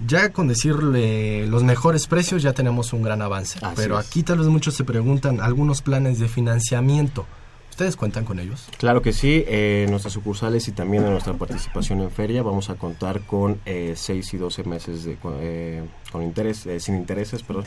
[0.07, 3.59] Ya con decirle los mejores precios ya tenemos un gran avance.
[3.61, 4.07] Así pero es.
[4.07, 7.25] aquí tal vez muchos se preguntan algunos planes de financiamiento.
[7.69, 8.67] ¿Ustedes cuentan con ellos?
[8.77, 12.75] Claro que sí, eh, nuestras sucursales y también en nuestra participación en feria vamos a
[12.75, 17.43] contar con eh, 6 y 12 meses de, con, eh, con interés, eh, sin intereses,
[17.43, 17.65] perdón,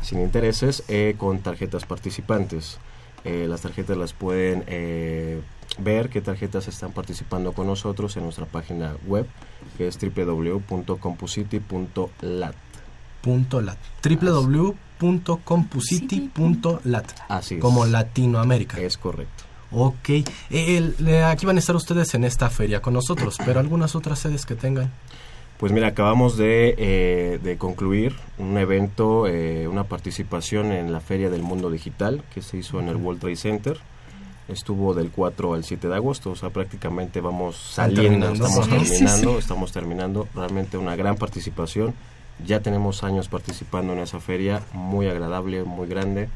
[0.00, 2.78] sin intereses, eh, con tarjetas participantes.
[3.24, 5.40] Eh, las tarjetas las pueden eh,
[5.78, 9.26] ver qué tarjetas están participando con nosotros en nuestra página web
[9.78, 12.54] que es www.compusiti.lat.
[13.20, 13.78] Punto lat.
[17.28, 17.60] Así es.
[17.60, 18.78] Como Latinoamérica.
[18.80, 19.44] Es correcto.
[19.70, 20.08] Ok.
[20.08, 20.94] Eh, el-
[21.24, 24.54] aquí van a estar ustedes en esta feria con nosotros, pero algunas otras sedes que
[24.54, 24.90] tengan.
[25.58, 31.30] Pues mira, acabamos de, eh, de concluir un evento, eh, una participación en la Feria
[31.30, 33.78] del Mundo Digital que se hizo en el World Trade Center.
[34.52, 38.46] Estuvo del 4 al 7 de agosto, o sea, prácticamente vamos saliendo, terminando.
[38.46, 39.38] estamos Sí, terminando, sí.
[39.38, 40.28] estamos terminando.
[40.34, 41.94] Realmente una gran participación.
[42.46, 46.28] Ya tenemos años participando en esa feria, muy agradable, muy grande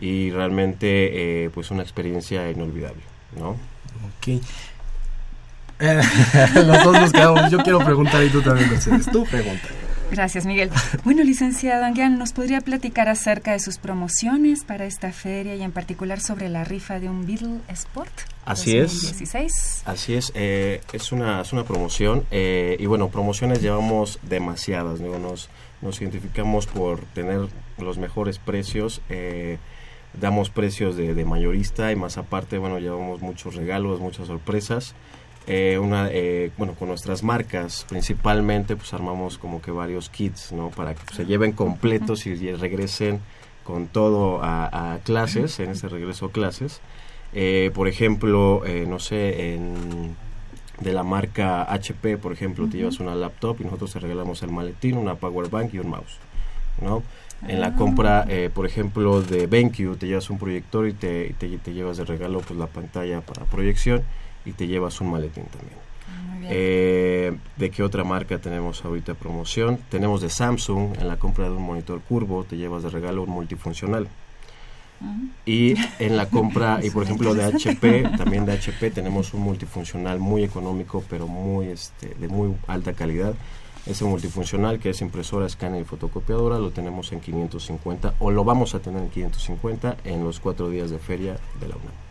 [0.00, 3.02] y realmente eh, pues una experiencia inolvidable,
[3.38, 3.50] ¿no?
[3.50, 4.28] Ok.
[5.80, 6.00] Eh,
[6.54, 7.50] los dos nos quedamos.
[7.50, 9.06] Yo quiero preguntar y tú también, Mercedes.
[9.10, 9.68] Tú pregunta.
[10.10, 10.70] Gracias, Miguel.
[11.04, 15.72] Bueno, licenciado Anguian, ¿nos podría platicar acerca de sus promociones para esta feria y en
[15.72, 18.12] particular sobre la rifa de un Beetle Sport?
[18.44, 18.92] Así es.
[18.92, 19.82] 2016?
[19.84, 25.18] Así es, eh, es, una, es una promoción eh, y bueno, promociones llevamos demasiadas, digo,
[25.18, 25.50] nos,
[25.82, 27.48] nos identificamos por tener
[27.78, 29.58] los mejores precios, eh,
[30.18, 34.94] damos precios de, de mayorista y más aparte, bueno, llevamos muchos regalos, muchas sorpresas.
[35.50, 40.68] Eh, una, eh, bueno, con nuestras marcas principalmente, pues armamos como que varios kits, ¿no?
[40.68, 43.20] Para que pues, se lleven completos y regresen
[43.64, 46.80] con todo a, a clases, en este regreso a clases.
[47.32, 50.16] Eh, por ejemplo, eh, no sé, en,
[50.80, 54.50] de la marca HP, por ejemplo, te llevas una laptop y nosotros te regalamos el
[54.50, 56.18] maletín, una power bank y un mouse,
[56.82, 57.02] ¿no?
[57.46, 57.74] En la Ah.
[57.76, 61.96] compra, eh, por ejemplo, de BenQ, te llevas un proyector y te, te, te llevas
[61.96, 64.02] de regalo pues la pantalla para proyección
[64.48, 65.76] y te llevas un maletín también.
[66.40, 66.50] Bien.
[66.50, 69.78] Eh, ¿De qué otra marca tenemos ahorita promoción?
[69.90, 73.30] Tenemos de Samsung, en la compra de un monitor curvo te llevas de regalo un
[73.30, 74.08] multifuncional.
[75.46, 80.18] Y en la compra, y por ejemplo de HP, también de HP tenemos un multifuncional
[80.18, 83.34] muy económico, pero muy este, de muy alta calidad.
[83.86, 88.74] Ese multifuncional que es impresora, escáner y fotocopiadora lo tenemos en 550 o lo vamos
[88.74, 92.07] a tener en 550 en los cuatro días de feria de la UNAM.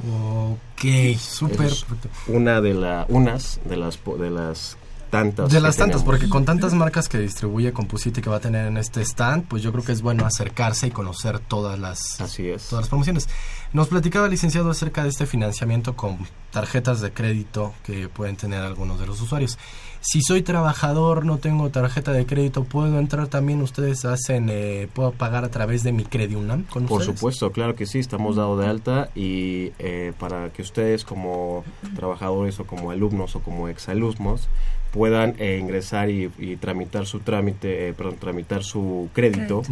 [0.00, 1.66] Ok, súper.
[1.66, 1.86] Es
[2.26, 4.76] una de la, unas de las, de las
[5.10, 5.50] tantas.
[5.50, 6.04] De las tantas, tenemos.
[6.04, 9.62] porque con tantas marcas que distribuye Compusiti que va a tener en este stand, pues
[9.62, 12.68] yo creo que es bueno acercarse y conocer todas las, Así es.
[12.68, 13.28] todas las promociones.
[13.72, 16.18] Nos platicaba el licenciado acerca de este financiamiento con
[16.50, 19.58] tarjetas de crédito que pueden tener algunos de los usuarios.
[20.04, 23.62] Si soy trabajador, no tengo tarjeta de crédito, ¿puedo entrar también?
[23.62, 27.18] ¿Ustedes hacen, eh, puedo pagar a través de mi Crediunam con Por ustedes?
[27.18, 32.58] supuesto, claro que sí, estamos dado de alta y eh, para que ustedes como trabajadores
[32.58, 34.48] o como alumnos o como exalumnos
[34.90, 39.62] puedan eh, ingresar y, y tramitar su trámite, eh, perdón, tramitar su crédito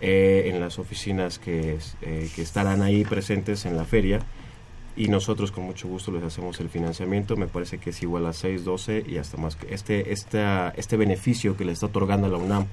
[0.00, 4.20] eh, en las oficinas que, eh, que estarán ahí presentes en la feria
[4.96, 8.32] y nosotros con mucho gusto les hacemos el financiamiento, me parece que es igual a
[8.32, 12.66] 6, 12 y hasta más este, esta, este beneficio que le está otorgando la UNAM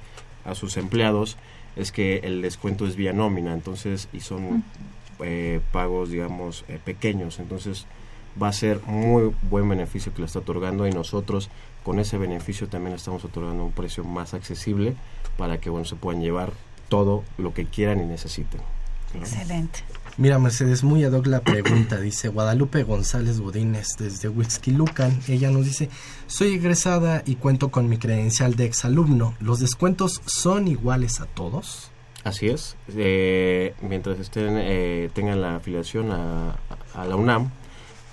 [0.46, 1.38] a sus empleados
[1.76, 4.64] es que el descuento es vía nómina, entonces, y son
[5.20, 7.86] eh, pagos, digamos, eh, pequeños, entonces
[8.42, 11.50] va a ser muy buen beneficio que le está otorgando y nosotros
[11.84, 14.96] con ese beneficio también le estamos otorgando un precio más accesible
[15.38, 16.54] para que, bueno, se puedan llevar
[16.88, 18.62] todo lo que quieran y necesiten.
[19.14, 19.22] ¿no?
[19.22, 19.80] Excelente.
[20.18, 21.98] Mira, Mercedes, muy ad hoc la pregunta.
[22.02, 25.18] Dice Guadalupe González Godínez desde Huixquilucan.
[25.28, 25.90] Ella nos dice:
[26.28, 29.36] Soy egresada y cuento con mi credencial de exalumno.
[29.40, 31.92] ¿Los descuentos son iguales a todos?
[32.24, 32.76] Así es.
[32.90, 36.56] Eh, mientras estén eh, tengan la afiliación a,
[37.08, 37.50] la UNAM,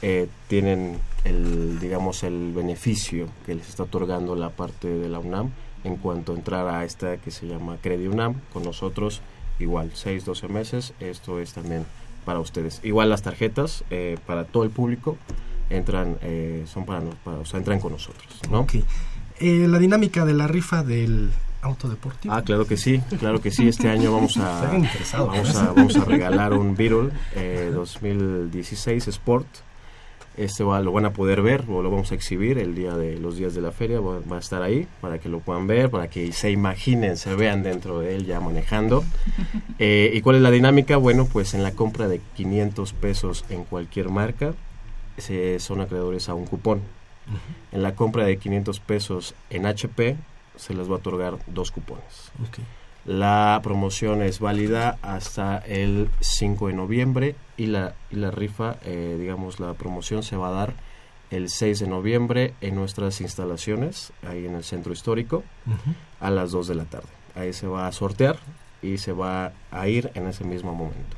[0.01, 5.51] eh, tienen el digamos el beneficio que les está otorgando la parte de la UNAM
[5.85, 9.21] en cuanto a entrar a esta que se llama Credi UNAM con nosotros
[9.59, 11.85] igual 6 12 meses esto es también
[12.25, 15.17] para ustedes igual las tarjetas eh, para todo el público
[15.71, 18.77] entran eh, son para, para o sea entran con nosotros no Ok.
[19.41, 21.31] Eh, la dinámica de la rifa del
[21.63, 22.35] auto deportivo.
[22.35, 23.69] Ah, claro que sí, claro que sí.
[23.69, 24.63] Este año vamos a,
[25.17, 29.47] vamos a, vamos a regalar un Beetle eh, 2016 Sport.
[30.39, 33.19] Este va, lo van a poder ver o lo vamos a exhibir el día de
[33.19, 34.01] los días de la feria.
[34.01, 37.35] Va, va a estar ahí para que lo puedan ver, para que se imaginen, se
[37.35, 39.05] vean dentro de él ya manejando.
[39.81, 40.97] Eh, ¿Y cuál es la dinámica?
[40.97, 44.55] Bueno, pues en la compra de 500 pesos en cualquier marca,
[45.17, 46.81] se, son acreedores a un cupón.
[47.71, 50.17] En la compra de 500 pesos en HP,
[50.57, 52.33] se les va a otorgar dos cupones.
[52.43, 52.59] Ok.
[53.05, 59.17] La promoción es válida hasta el 5 de noviembre y la, y la rifa, eh,
[59.19, 60.75] digamos, la promoción se va a dar
[61.31, 65.45] el 6 de noviembre en nuestras instalaciones, ahí en el centro histórico,
[66.21, 67.09] a las 2 de la tarde.
[67.35, 68.39] Ahí se va a sortear
[68.83, 71.17] y se va a ir en ese mismo momento.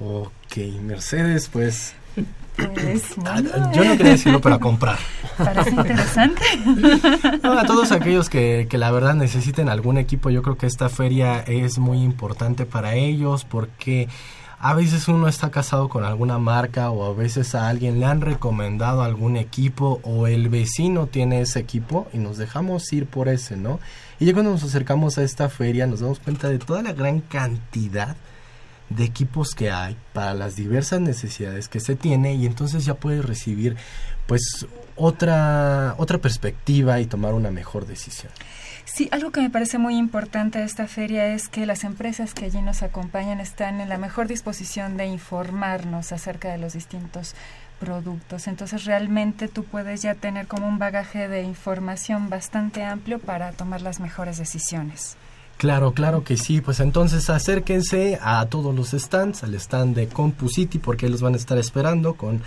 [0.00, 1.94] Ok, Mercedes, pues...
[2.56, 4.98] Pues, Ah, bueno, Yo no quería decirlo, pero a comprar.
[5.36, 6.42] Parece interesante.
[7.42, 10.88] No, a todos aquellos que, que la verdad necesiten algún equipo, yo creo que esta
[10.88, 14.08] feria es muy importante para ellos porque
[14.60, 18.20] a veces uno está casado con alguna marca o a veces a alguien le han
[18.20, 23.56] recomendado algún equipo o el vecino tiene ese equipo y nos dejamos ir por ese,
[23.56, 23.78] ¿no?
[24.18, 27.20] Y ya cuando nos acercamos a esta feria nos damos cuenta de toda la gran
[27.20, 28.16] cantidad
[28.90, 33.24] de equipos que hay para las diversas necesidades que se tiene y entonces ya puedes
[33.24, 33.76] recibir
[34.26, 34.66] pues
[34.96, 38.32] otra otra perspectiva y tomar una mejor decisión.
[38.84, 42.46] Sí, algo que me parece muy importante de esta feria es que las empresas que
[42.46, 47.34] allí nos acompañan están en la mejor disposición de informarnos acerca de los distintos
[47.78, 48.48] productos.
[48.48, 53.82] Entonces realmente tú puedes ya tener como un bagaje de información bastante amplio para tomar
[53.82, 55.16] las mejores decisiones.
[55.58, 56.60] Claro, claro que sí.
[56.60, 61.36] Pues entonces acérquense a todos los stands, al stand de CompuCity, porque los van a
[61.36, 62.42] estar esperando con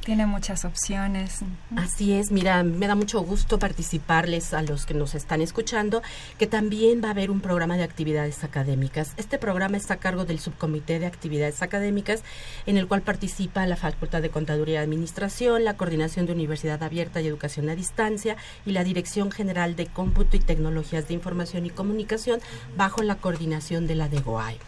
[0.04, 1.40] Tiene muchas opciones.
[1.76, 6.02] Así es, mira, me da mucho gusto participarles a los que nos están escuchando,
[6.38, 9.12] que también va a haber un programa de actividades académicas.
[9.16, 12.22] Este programa está a cargo del Subcomité de Actividades Académicas,
[12.66, 17.20] en el cual participa la Facultad de Contaduría y Administración, la Coordinación de Universidad Abierta
[17.20, 21.70] y Educación a Distancia y la Dirección General de Cómputo y Tecnologías de Información y
[21.70, 22.40] Comunicación,
[22.76, 24.58] bajo la coordinación de la DEGOAI.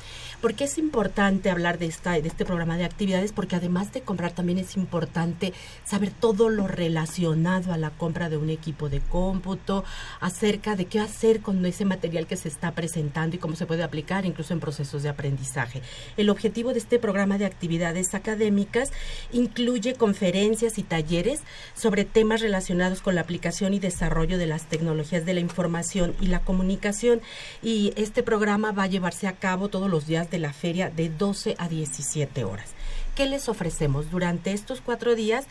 [0.41, 3.31] ¿Por qué es importante hablar de, esta, de este programa de actividades?
[3.31, 5.53] Porque además de comprar, también es importante
[5.85, 9.85] saber todo lo relacionado a la compra de un equipo de cómputo,
[10.19, 13.83] acerca de qué hacer con ese material que se está presentando y cómo se puede
[13.83, 15.83] aplicar incluso en procesos de aprendizaje.
[16.17, 18.93] El objetivo de este programa de actividades académicas
[19.33, 21.41] incluye conferencias y talleres
[21.75, 26.29] sobre temas relacionados con la aplicación y desarrollo de las tecnologías de la información y
[26.29, 27.21] la comunicación.
[27.63, 31.09] Y este programa va a llevarse a cabo todos los días de la feria de
[31.09, 32.71] 12 a 17 horas.
[33.15, 34.11] ¿Qué les ofrecemos?
[34.11, 35.47] Durante estos cuatro días,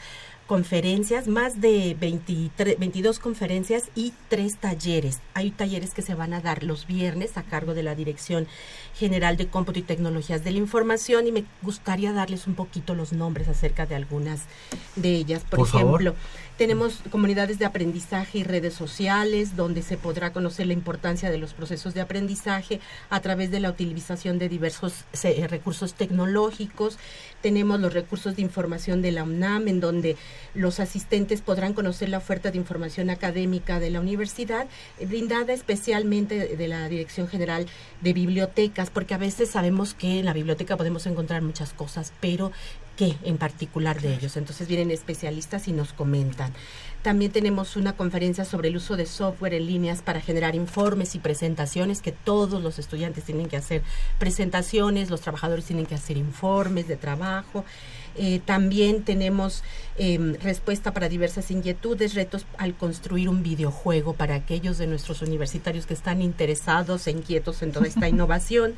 [0.50, 5.20] conferencias, más de 23, 22 conferencias y tres talleres.
[5.36, 8.48] Hay talleres que se van a dar los viernes a cargo de la Dirección
[8.96, 13.14] General de Cómputo y Tecnologías de la Información y me gustaría darles un poquito los
[13.14, 14.42] nombres acerca de algunas
[14.96, 15.44] de ellas.
[15.44, 16.16] Por, Por favor.
[16.60, 21.54] Tenemos comunidades de aprendizaje y redes sociales donde se podrá conocer la importancia de los
[21.54, 26.98] procesos de aprendizaje a través de la utilización de diversos eh, recursos tecnológicos.
[27.42, 30.18] Tenemos los recursos de información de la UNAM en donde
[30.54, 34.68] los asistentes podrán conocer la oferta de información académica de la universidad,
[35.00, 37.68] eh, brindada especialmente de la Dirección General
[38.02, 42.52] de Bibliotecas, porque a veces sabemos que en la biblioteca podemos encontrar muchas cosas, pero
[43.00, 44.36] qué en particular de ellos.
[44.36, 46.52] Entonces vienen especialistas y nos comentan.
[47.02, 51.20] También tenemos una conferencia sobre el uso de software en líneas para generar informes y
[51.20, 53.84] presentaciones, que todos los estudiantes tienen que hacer
[54.20, 57.64] presentaciones, los trabajadores tienen que hacer informes de trabajo.
[58.22, 59.64] Eh, también tenemos
[59.98, 65.86] em, respuesta para diversas inquietudes, retos al construir un videojuego para aquellos de nuestros universitarios
[65.86, 68.76] que están interesados e inquietos en toda esta innovación.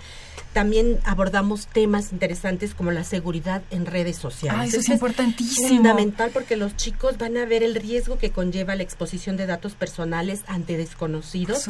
[0.53, 4.61] También abordamos temas interesantes como la seguridad en redes sociales.
[4.61, 5.69] Ah, eso es importantísimo.
[5.69, 9.73] fundamental porque los chicos van a ver el riesgo que conlleva la exposición de datos
[9.73, 11.67] personales ante desconocidos,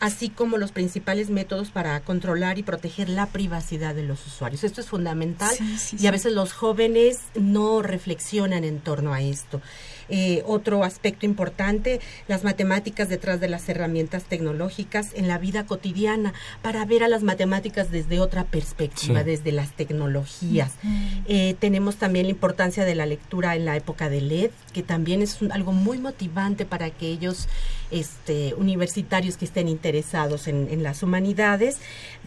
[0.00, 4.62] así como los principales métodos para controlar y proteger la privacidad de los usuarios.
[4.62, 5.56] Esto es fundamental
[5.98, 9.60] y a veces los jóvenes no reflexionan en torno a esto.
[10.08, 16.34] Eh, otro aspecto importante, las matemáticas detrás de las herramientas tecnológicas en la vida cotidiana,
[16.62, 20.72] para ver a las matemáticas desde otra perspectiva, desde las tecnologías.
[21.26, 25.22] Eh, tenemos también la importancia de la lectura en la época de LED, que también
[25.22, 27.48] es algo muy motivante para aquellos
[27.90, 31.78] este, universitarios que estén interesados en, en las humanidades.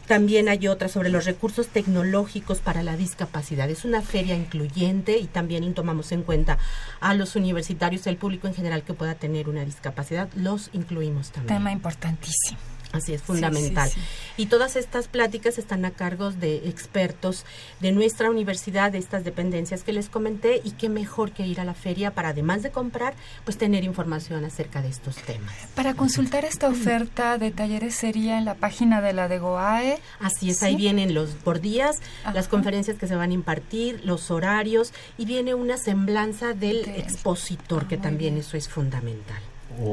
[0.07, 3.69] También hay otra sobre los recursos tecnológicos para la discapacidad.
[3.69, 6.57] Es una feria incluyente y también tomamos en cuenta
[7.01, 11.57] a los universitarios, el público en general que pueda tener una discapacidad, los incluimos también.
[11.57, 12.57] Tema importantísimo.
[12.93, 13.89] Así es, fundamental.
[14.37, 17.45] Y todas estas pláticas están a cargo de expertos
[17.79, 21.65] de nuestra universidad, de estas dependencias que les comenté, y qué mejor que ir a
[21.65, 23.13] la feria para, además de comprar,
[23.43, 25.53] pues tener información acerca de estos temas.
[25.75, 29.99] Para consultar esta oferta de talleres sería en la página de la de GOAE.
[30.19, 31.97] Así es, ahí vienen los por días,
[32.33, 37.67] las conferencias que se van a impartir, los horarios, y viene una semblanza del expositor,
[37.69, 39.41] Ah, que también eso es fundamental.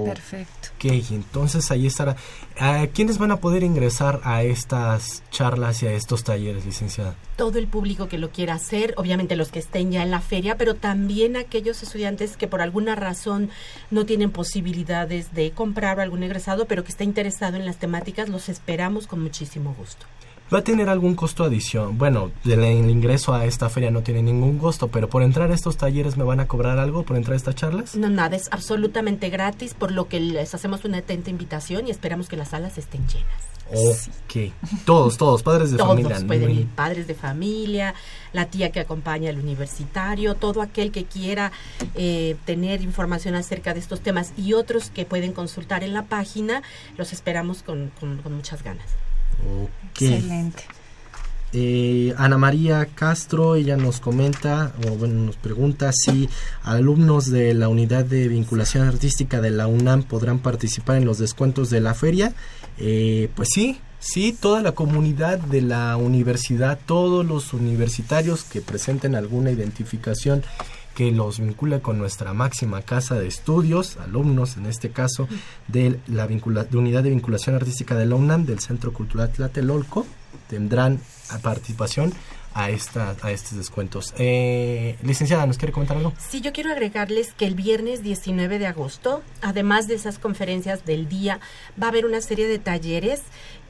[0.04, 0.68] Perfecto.
[0.76, 2.16] Ok, entonces ahí estará.
[2.58, 7.14] ¿A ¿Quiénes van a poder ingresar a estas charlas y a estos talleres, licenciada?
[7.36, 10.56] todo el público que lo quiera hacer, obviamente los que estén ya en la feria,
[10.56, 13.50] pero también aquellos estudiantes que por alguna razón
[13.90, 18.48] no tienen posibilidades de comprar algún egresado, pero que está interesado en las temáticas, los
[18.48, 20.06] esperamos con muchísimo gusto.
[20.52, 21.96] ¿Va a tener algún costo adición?
[21.98, 25.54] Bueno, el, el ingreso a esta feria no tiene ningún costo, pero por entrar a
[25.54, 27.96] estos talleres me van a cobrar algo por entrar a estas charlas?
[27.96, 32.28] No, nada, es absolutamente gratis, por lo que les hacemos una atenta invitación y esperamos
[32.28, 33.42] que las salas estén llenas.
[33.72, 34.52] Ok.
[34.84, 36.20] Todos, todos, padres de Todos familia.
[36.26, 36.60] pueden ¿no?
[36.60, 37.94] ir, padres de familia,
[38.34, 41.50] la tía que acompaña al universitario, todo aquel que quiera
[41.94, 46.62] eh, tener información acerca de estos temas y otros que pueden consultar en la página,
[46.98, 48.84] los esperamos con, con- con muchas ganas.
[49.40, 50.02] Ok.
[50.02, 50.64] Excelente.
[51.56, 56.28] Eh, Ana María Castro, ella nos comenta, o bueno, nos pregunta si
[56.64, 61.70] alumnos de la unidad de vinculación artística de la UNAM podrán participar en los descuentos
[61.70, 62.34] de la feria.
[62.76, 69.14] Eh, pues sí, sí, toda la comunidad de la universidad, todos los universitarios que presenten
[69.14, 70.42] alguna identificación
[70.94, 75.28] que los vincula con nuestra máxima casa de estudios, alumnos en este caso
[75.68, 80.06] de la vincula- unidad de vinculación artística de la UNAM, del Centro Cultural Tlatelolco,
[80.48, 81.00] tendrán
[81.42, 82.12] participación
[82.56, 84.14] a, esta, a estos descuentos.
[84.16, 86.12] Eh, licenciada, ¿nos quiere comentar algo?
[86.18, 91.08] Sí, yo quiero agregarles que el viernes 19 de agosto, además de esas conferencias del
[91.08, 91.40] día,
[91.82, 93.22] va a haber una serie de talleres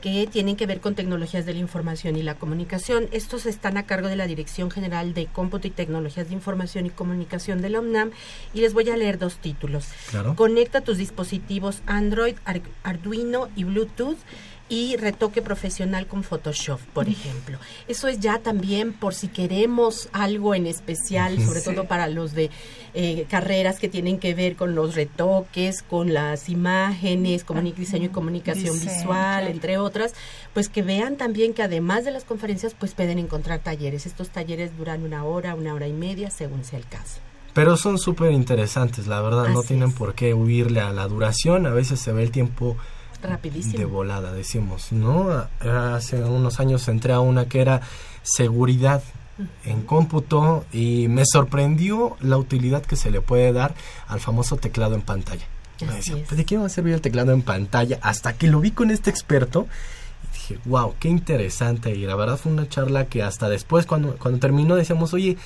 [0.04, 3.08] que tienen que ver con tecnologías de la información y la comunicación.
[3.10, 6.90] Estos están a cargo de la Dirección General de Cómputo y Tecnologías de Información y
[6.90, 8.10] Comunicación de la UNAM
[8.52, 9.86] y les voy a leer dos títulos.
[10.10, 10.36] Claro.
[10.36, 14.18] Conecta tus dispositivos Android, Ar- Arduino y Bluetooth
[14.68, 17.58] y retoque profesional con Photoshop, por ejemplo.
[17.86, 21.70] Eso es ya también por si queremos algo en especial, sobre Sí.
[21.70, 22.50] todo para los de
[22.94, 28.08] eh, carreras que tienen que ver con los retoques, con las imágenes, comuni- diseño y
[28.08, 29.46] comunicación Diseño, visual, claro.
[29.48, 30.14] entre otras,
[30.54, 34.06] pues que vean también que además de las conferencias, pues pueden encontrar talleres.
[34.06, 37.18] Estos talleres duran una hora, una hora y media, según sea el caso.
[37.52, 41.70] Pero son súper interesantes, la verdad, no tienen por qué huirle a la duración, a
[41.70, 42.76] veces se ve el tiempo
[43.28, 43.78] Rapidísimo.
[43.78, 45.46] de volada, decimos, ¿no?
[45.60, 47.80] Hace unos años entré a una que era
[48.22, 49.02] seguridad
[49.64, 53.74] en cómputo y me sorprendió la utilidad que se le puede dar
[54.06, 55.44] al famoso teclado en pantalla.
[55.80, 56.28] Me decía, es.
[56.28, 57.98] "¿Pues ¿de qué va a servir el teclado en pantalla?
[58.02, 59.66] Hasta que lo vi con este experto,
[60.30, 61.94] y dije, wow, qué interesante.
[61.94, 65.36] Y la verdad fue una charla que hasta después, cuando, cuando terminó, decíamos, oye,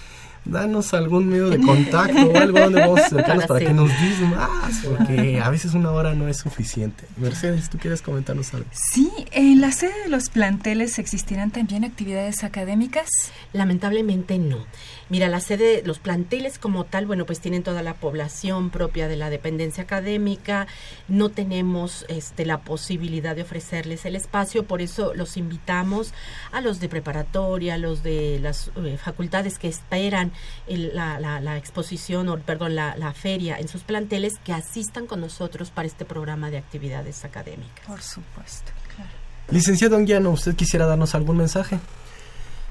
[0.49, 4.21] danos algún medio de contacto o algo donde vamos a acercarnos para, que nos digas
[4.21, 7.05] más, porque a veces una hora no es suficiente.
[7.17, 8.67] Mercedes, ¿tú quieres comentarnos algo?
[8.73, 13.09] Sí, en la sede de los planteles existirán también actividades académicas.
[13.53, 14.67] Lamentablemente no.
[15.09, 19.17] Mira, la sede, los planteles como tal, bueno, pues tienen toda la población propia de
[19.17, 20.67] la dependencia académica,
[21.09, 26.13] no tenemos este, la posibilidad de ofrecerles el espacio, por eso los invitamos
[26.53, 30.33] a los de preparatoria, a los de las eh, facultades que esperan
[30.67, 35.71] la, la, exposición, o perdón, la, la feria en sus planteles, que asistan con nosotros
[35.71, 37.87] para este programa de actividades académicas.
[37.87, 39.11] Por supuesto, claro.
[39.51, 41.79] Licenciado Anguiano, ¿usted quisiera darnos algún mensaje?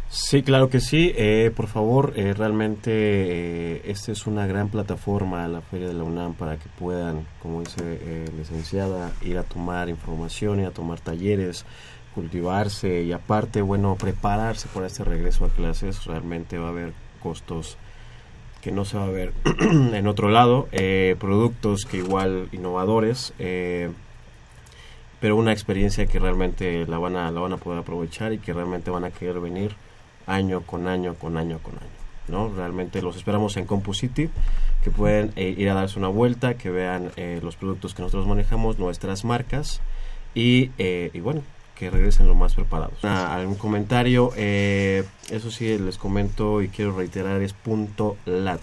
[0.09, 1.13] Sí, claro que sí.
[1.17, 6.03] Eh, por favor, eh, realmente eh, esta es una gran plataforma, la Feria de la
[6.03, 11.01] UNAM, para que puedan, como dice la licenciada, ir a tomar información, ir a tomar
[11.01, 11.65] talleres,
[12.15, 16.05] cultivarse y aparte, bueno, prepararse para este regreso a clases.
[16.05, 17.77] Realmente va a haber costos
[18.61, 20.69] que no se va a ver en otro lado,
[21.19, 23.33] productos que igual innovadores
[25.19, 28.53] pero una experiencia que realmente la van a la van a poder aprovechar y que
[28.53, 29.75] realmente van a querer venir
[30.27, 31.97] año con año, con año, con año.
[32.27, 32.53] ¿no?
[32.53, 34.29] Realmente los esperamos en Compusity,
[34.83, 38.27] que pueden eh, ir a darse una vuelta, que vean eh, los productos que nosotros
[38.27, 39.81] manejamos, nuestras marcas
[40.35, 41.41] y, eh, y bueno,
[41.75, 42.99] que regresen lo más preparados.
[43.03, 48.61] Ah, algún comentario, eso sí les comento y quiero reiterar, es punto lat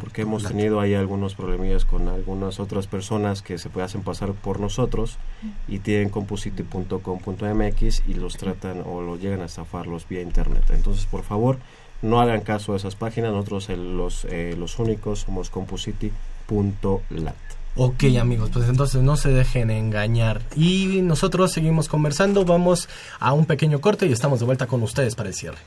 [0.00, 4.60] porque hemos tenido ahí algunos problemillas con algunas otras personas que se hacen pasar por
[4.60, 5.18] nosotros
[5.66, 10.64] y tienen composite.com.mx y los tratan o los llegan a estafarlos vía internet.
[10.70, 11.58] Entonces, por favor,
[12.02, 17.36] no hagan caso a esas páginas, nosotros los, eh, los únicos somos composite.lat.
[17.80, 20.42] Ok amigos, pues entonces no se dejen engañar.
[20.56, 22.88] Y nosotros seguimos conversando, vamos
[23.20, 25.58] a un pequeño corte y estamos de vuelta con ustedes para el cierre.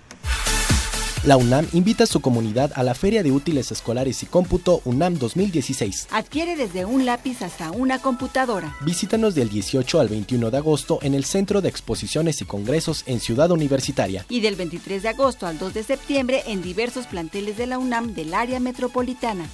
[1.23, 5.19] La UNAM invita a su comunidad a la Feria de Útiles Escolares y Cómputo UNAM
[5.19, 6.07] 2016.
[6.09, 8.75] Adquiere desde un lápiz hasta una computadora.
[8.83, 13.19] Visítanos del 18 al 21 de agosto en el Centro de Exposiciones y Congresos en
[13.19, 14.25] Ciudad Universitaria.
[14.29, 18.15] Y del 23 de agosto al 2 de septiembre en diversos planteles de la UNAM
[18.15, 19.47] del área metropolitana.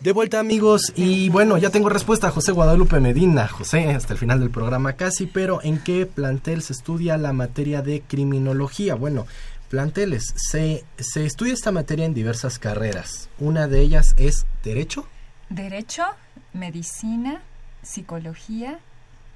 [0.00, 3.46] de vuelta amigos y bueno, ya tengo respuesta José Guadalupe Medina.
[3.48, 7.82] José, hasta el final del programa casi, pero ¿en qué plantel se estudia la materia
[7.82, 8.94] de criminología?
[8.94, 9.26] Bueno,
[9.68, 13.28] planteles, se, se estudia esta materia en diversas carreras.
[13.38, 15.06] Una de ellas es Derecho.
[15.50, 16.04] Derecho,
[16.52, 17.42] Medicina,
[17.82, 18.78] Psicología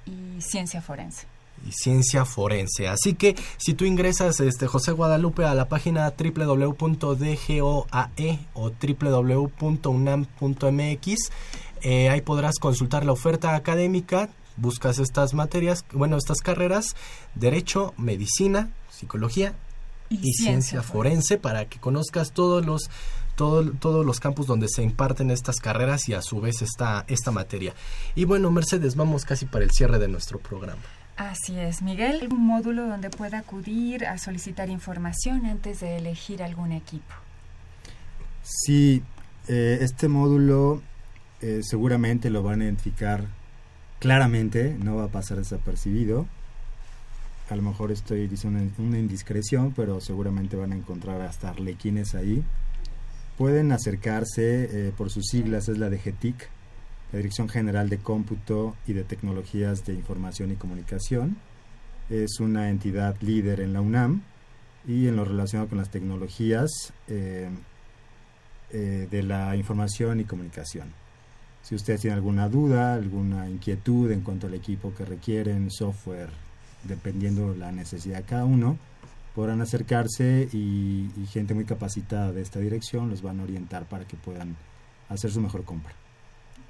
[0.06, 1.33] y Ciencia Forense
[1.66, 2.88] y ciencia forense.
[2.88, 7.58] Así que si tú ingresas este José Guadalupe a la página www.dgoae
[8.54, 10.34] o www.unam.mx,
[11.82, 16.96] eh, ahí podrás consultar la oferta académica, buscas estas materias, bueno, estas carreras,
[17.34, 19.54] derecho, medicina, psicología
[20.08, 22.90] y, ciencia, forense, para que conozcas todos los
[23.36, 27.74] todos los campos donde se imparten estas carreras y a su vez esta, esta materia.
[28.14, 30.82] Y bueno, Mercedes, vamos casi para el cierre de nuestro programa.
[31.16, 36.72] Así es, Miguel, un módulo donde pueda acudir a solicitar información antes de elegir algún
[36.72, 37.14] equipo.
[38.42, 39.02] Sí,
[39.46, 40.82] eh, este módulo
[41.40, 43.26] eh, seguramente lo van a identificar
[44.00, 46.26] claramente, no va a pasar desapercibido.
[47.48, 52.42] A lo mejor estoy diciendo una, indiscreción, pero seguramente van a encontrar hasta arlequines ahí.
[53.38, 56.48] Pueden acercarse eh, por sus siglas, es la de GETIC,
[57.12, 61.36] la Dirección General de Cómputo y de Tecnologías de Información y Comunicación.
[62.10, 64.22] Es una entidad líder en la UNAM
[64.86, 66.70] y en lo relacionado con las tecnologías
[67.08, 67.48] eh,
[68.70, 70.92] eh, de la información y comunicación.
[71.62, 76.30] Si ustedes tienen alguna duda, alguna inquietud en cuanto al equipo que requieren, software,
[76.82, 78.76] dependiendo de la necesidad de cada uno,
[79.34, 84.16] podrán acercarse y gente muy capacitada de esta dirección los van a orientar para que
[84.16, 84.56] puedan
[85.08, 85.94] hacer su mejor compra.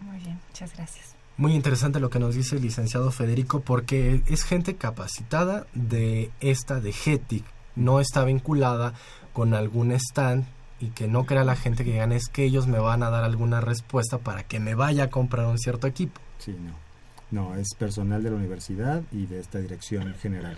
[0.01, 1.15] Muy bien, muchas gracias.
[1.37, 6.81] Muy interesante lo que nos dice el licenciado Federico porque es gente capacitada de esta
[6.81, 8.95] de GETIC, no está vinculada
[9.33, 10.45] con algún stand
[10.79, 13.25] y que no crea la gente que digan es que ellos me van a dar
[13.25, 16.21] alguna respuesta para que me vaya a comprar un cierto equipo.
[16.39, 16.85] Sí, no.
[17.31, 20.57] No, es personal de la universidad y de esta dirección general.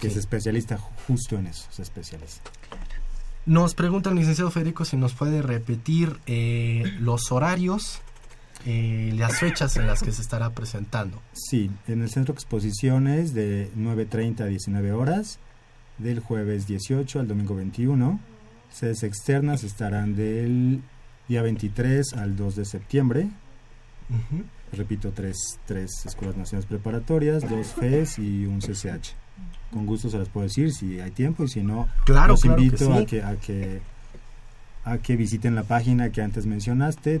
[0.00, 2.50] Que es especialista justo en eso, es especialista.
[3.46, 8.00] Nos pregunta el licenciado Federico si nos puede repetir eh, los horarios
[8.66, 11.20] eh, las fechas en las que se estará presentando.
[11.32, 15.38] Sí, en el centro de exposiciones de 9.30 a 19 horas,
[15.98, 18.20] del jueves 18 al domingo 21.
[18.72, 20.80] Sedes externas estarán del
[21.28, 23.28] día 23 al 2 de septiembre,
[24.72, 29.14] Repito, tres, tres escuelas nacionales preparatorias, dos FES y un CCH.
[29.72, 32.56] Con gusto se las puedo decir si hay tiempo y si no, Claro, los claro
[32.56, 32.92] que invito sí.
[32.92, 33.80] a que a que
[34.84, 37.20] a que visiten la página que antes mencionaste,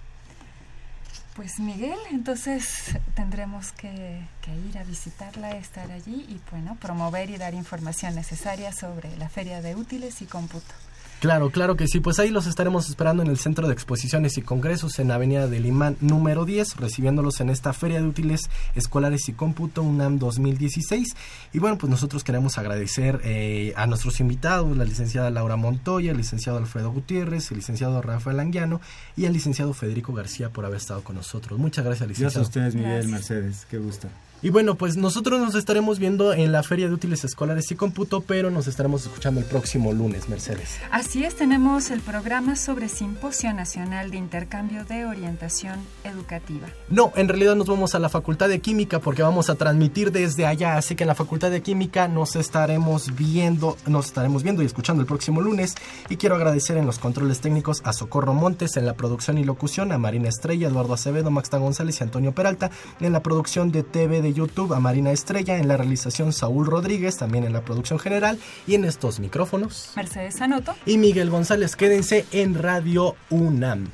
[1.40, 7.38] Pues Miguel, entonces tendremos que, que ir a visitarla, estar allí y bueno, promover y
[7.38, 10.76] dar información necesaria sobre la Feria de Útiles y Cómputo.
[11.20, 11.99] Claro, claro que sí.
[11.99, 15.65] Pues ahí los estaremos esperando en el Centro de Exposiciones y Congresos en Avenida del
[15.65, 21.15] Imán número 10, recibiéndolos en esta Feria de Útiles Escolares y Cómputo UNAM 2016.
[21.51, 26.17] Y bueno, pues nosotros queremos agradecer eh, a nuestros invitados, la licenciada Laura Montoya, el
[26.17, 28.80] licenciado Alfredo Gutiérrez, el licenciado Rafael Anguiano
[29.17, 31.59] y el licenciado Federico García por haber estado con nosotros.
[31.59, 32.45] Muchas gracias, Gracias licenciado.
[32.45, 33.11] a ustedes, Miguel, Gracias.
[33.11, 33.67] Mercedes.
[33.70, 34.07] Qué gusto.
[34.42, 38.22] Y bueno, pues nosotros nos estaremos viendo en la Feria de Útiles Escolares y Cómputo,
[38.22, 40.80] pero nos estaremos escuchando el próximo lunes, Mercedes.
[40.92, 46.68] Así es, tenemos el programa sobre Simposio Nacional de Intercambio de Orientación Educativa.
[46.88, 50.46] No, en realidad nos vamos a la Facultad de Química porque vamos a transmitir desde
[50.46, 54.68] allá, así que en la Facultad de Química nos estaremos viendo, nos estaremos viendo y
[54.68, 55.76] escuchando el próximo lunes
[56.08, 59.92] y quiero agradecer en los controles técnicos a Socorro Montes en la producción y locución,
[59.92, 62.72] a Marina Estrella, Eduardo Acevedo, Maxta González y Antonio Peralta,
[63.02, 67.17] en la producción de TV de YouTube a Marina Estrella, en la realización Saúl Rodríguez,
[67.17, 69.91] también en la producción general y en estos micrófonos.
[69.95, 70.75] Mercedes Sanoto.
[70.86, 73.89] Y Miguel González, quédense en Radio UNAM.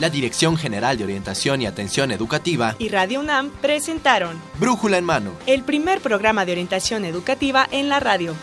[0.00, 5.30] La Dirección General de Orientación y Atención Educativa, y Radio UNAM presentaron Brújula en Mano.
[5.46, 8.34] el primer programa de orientación educativa en la radio.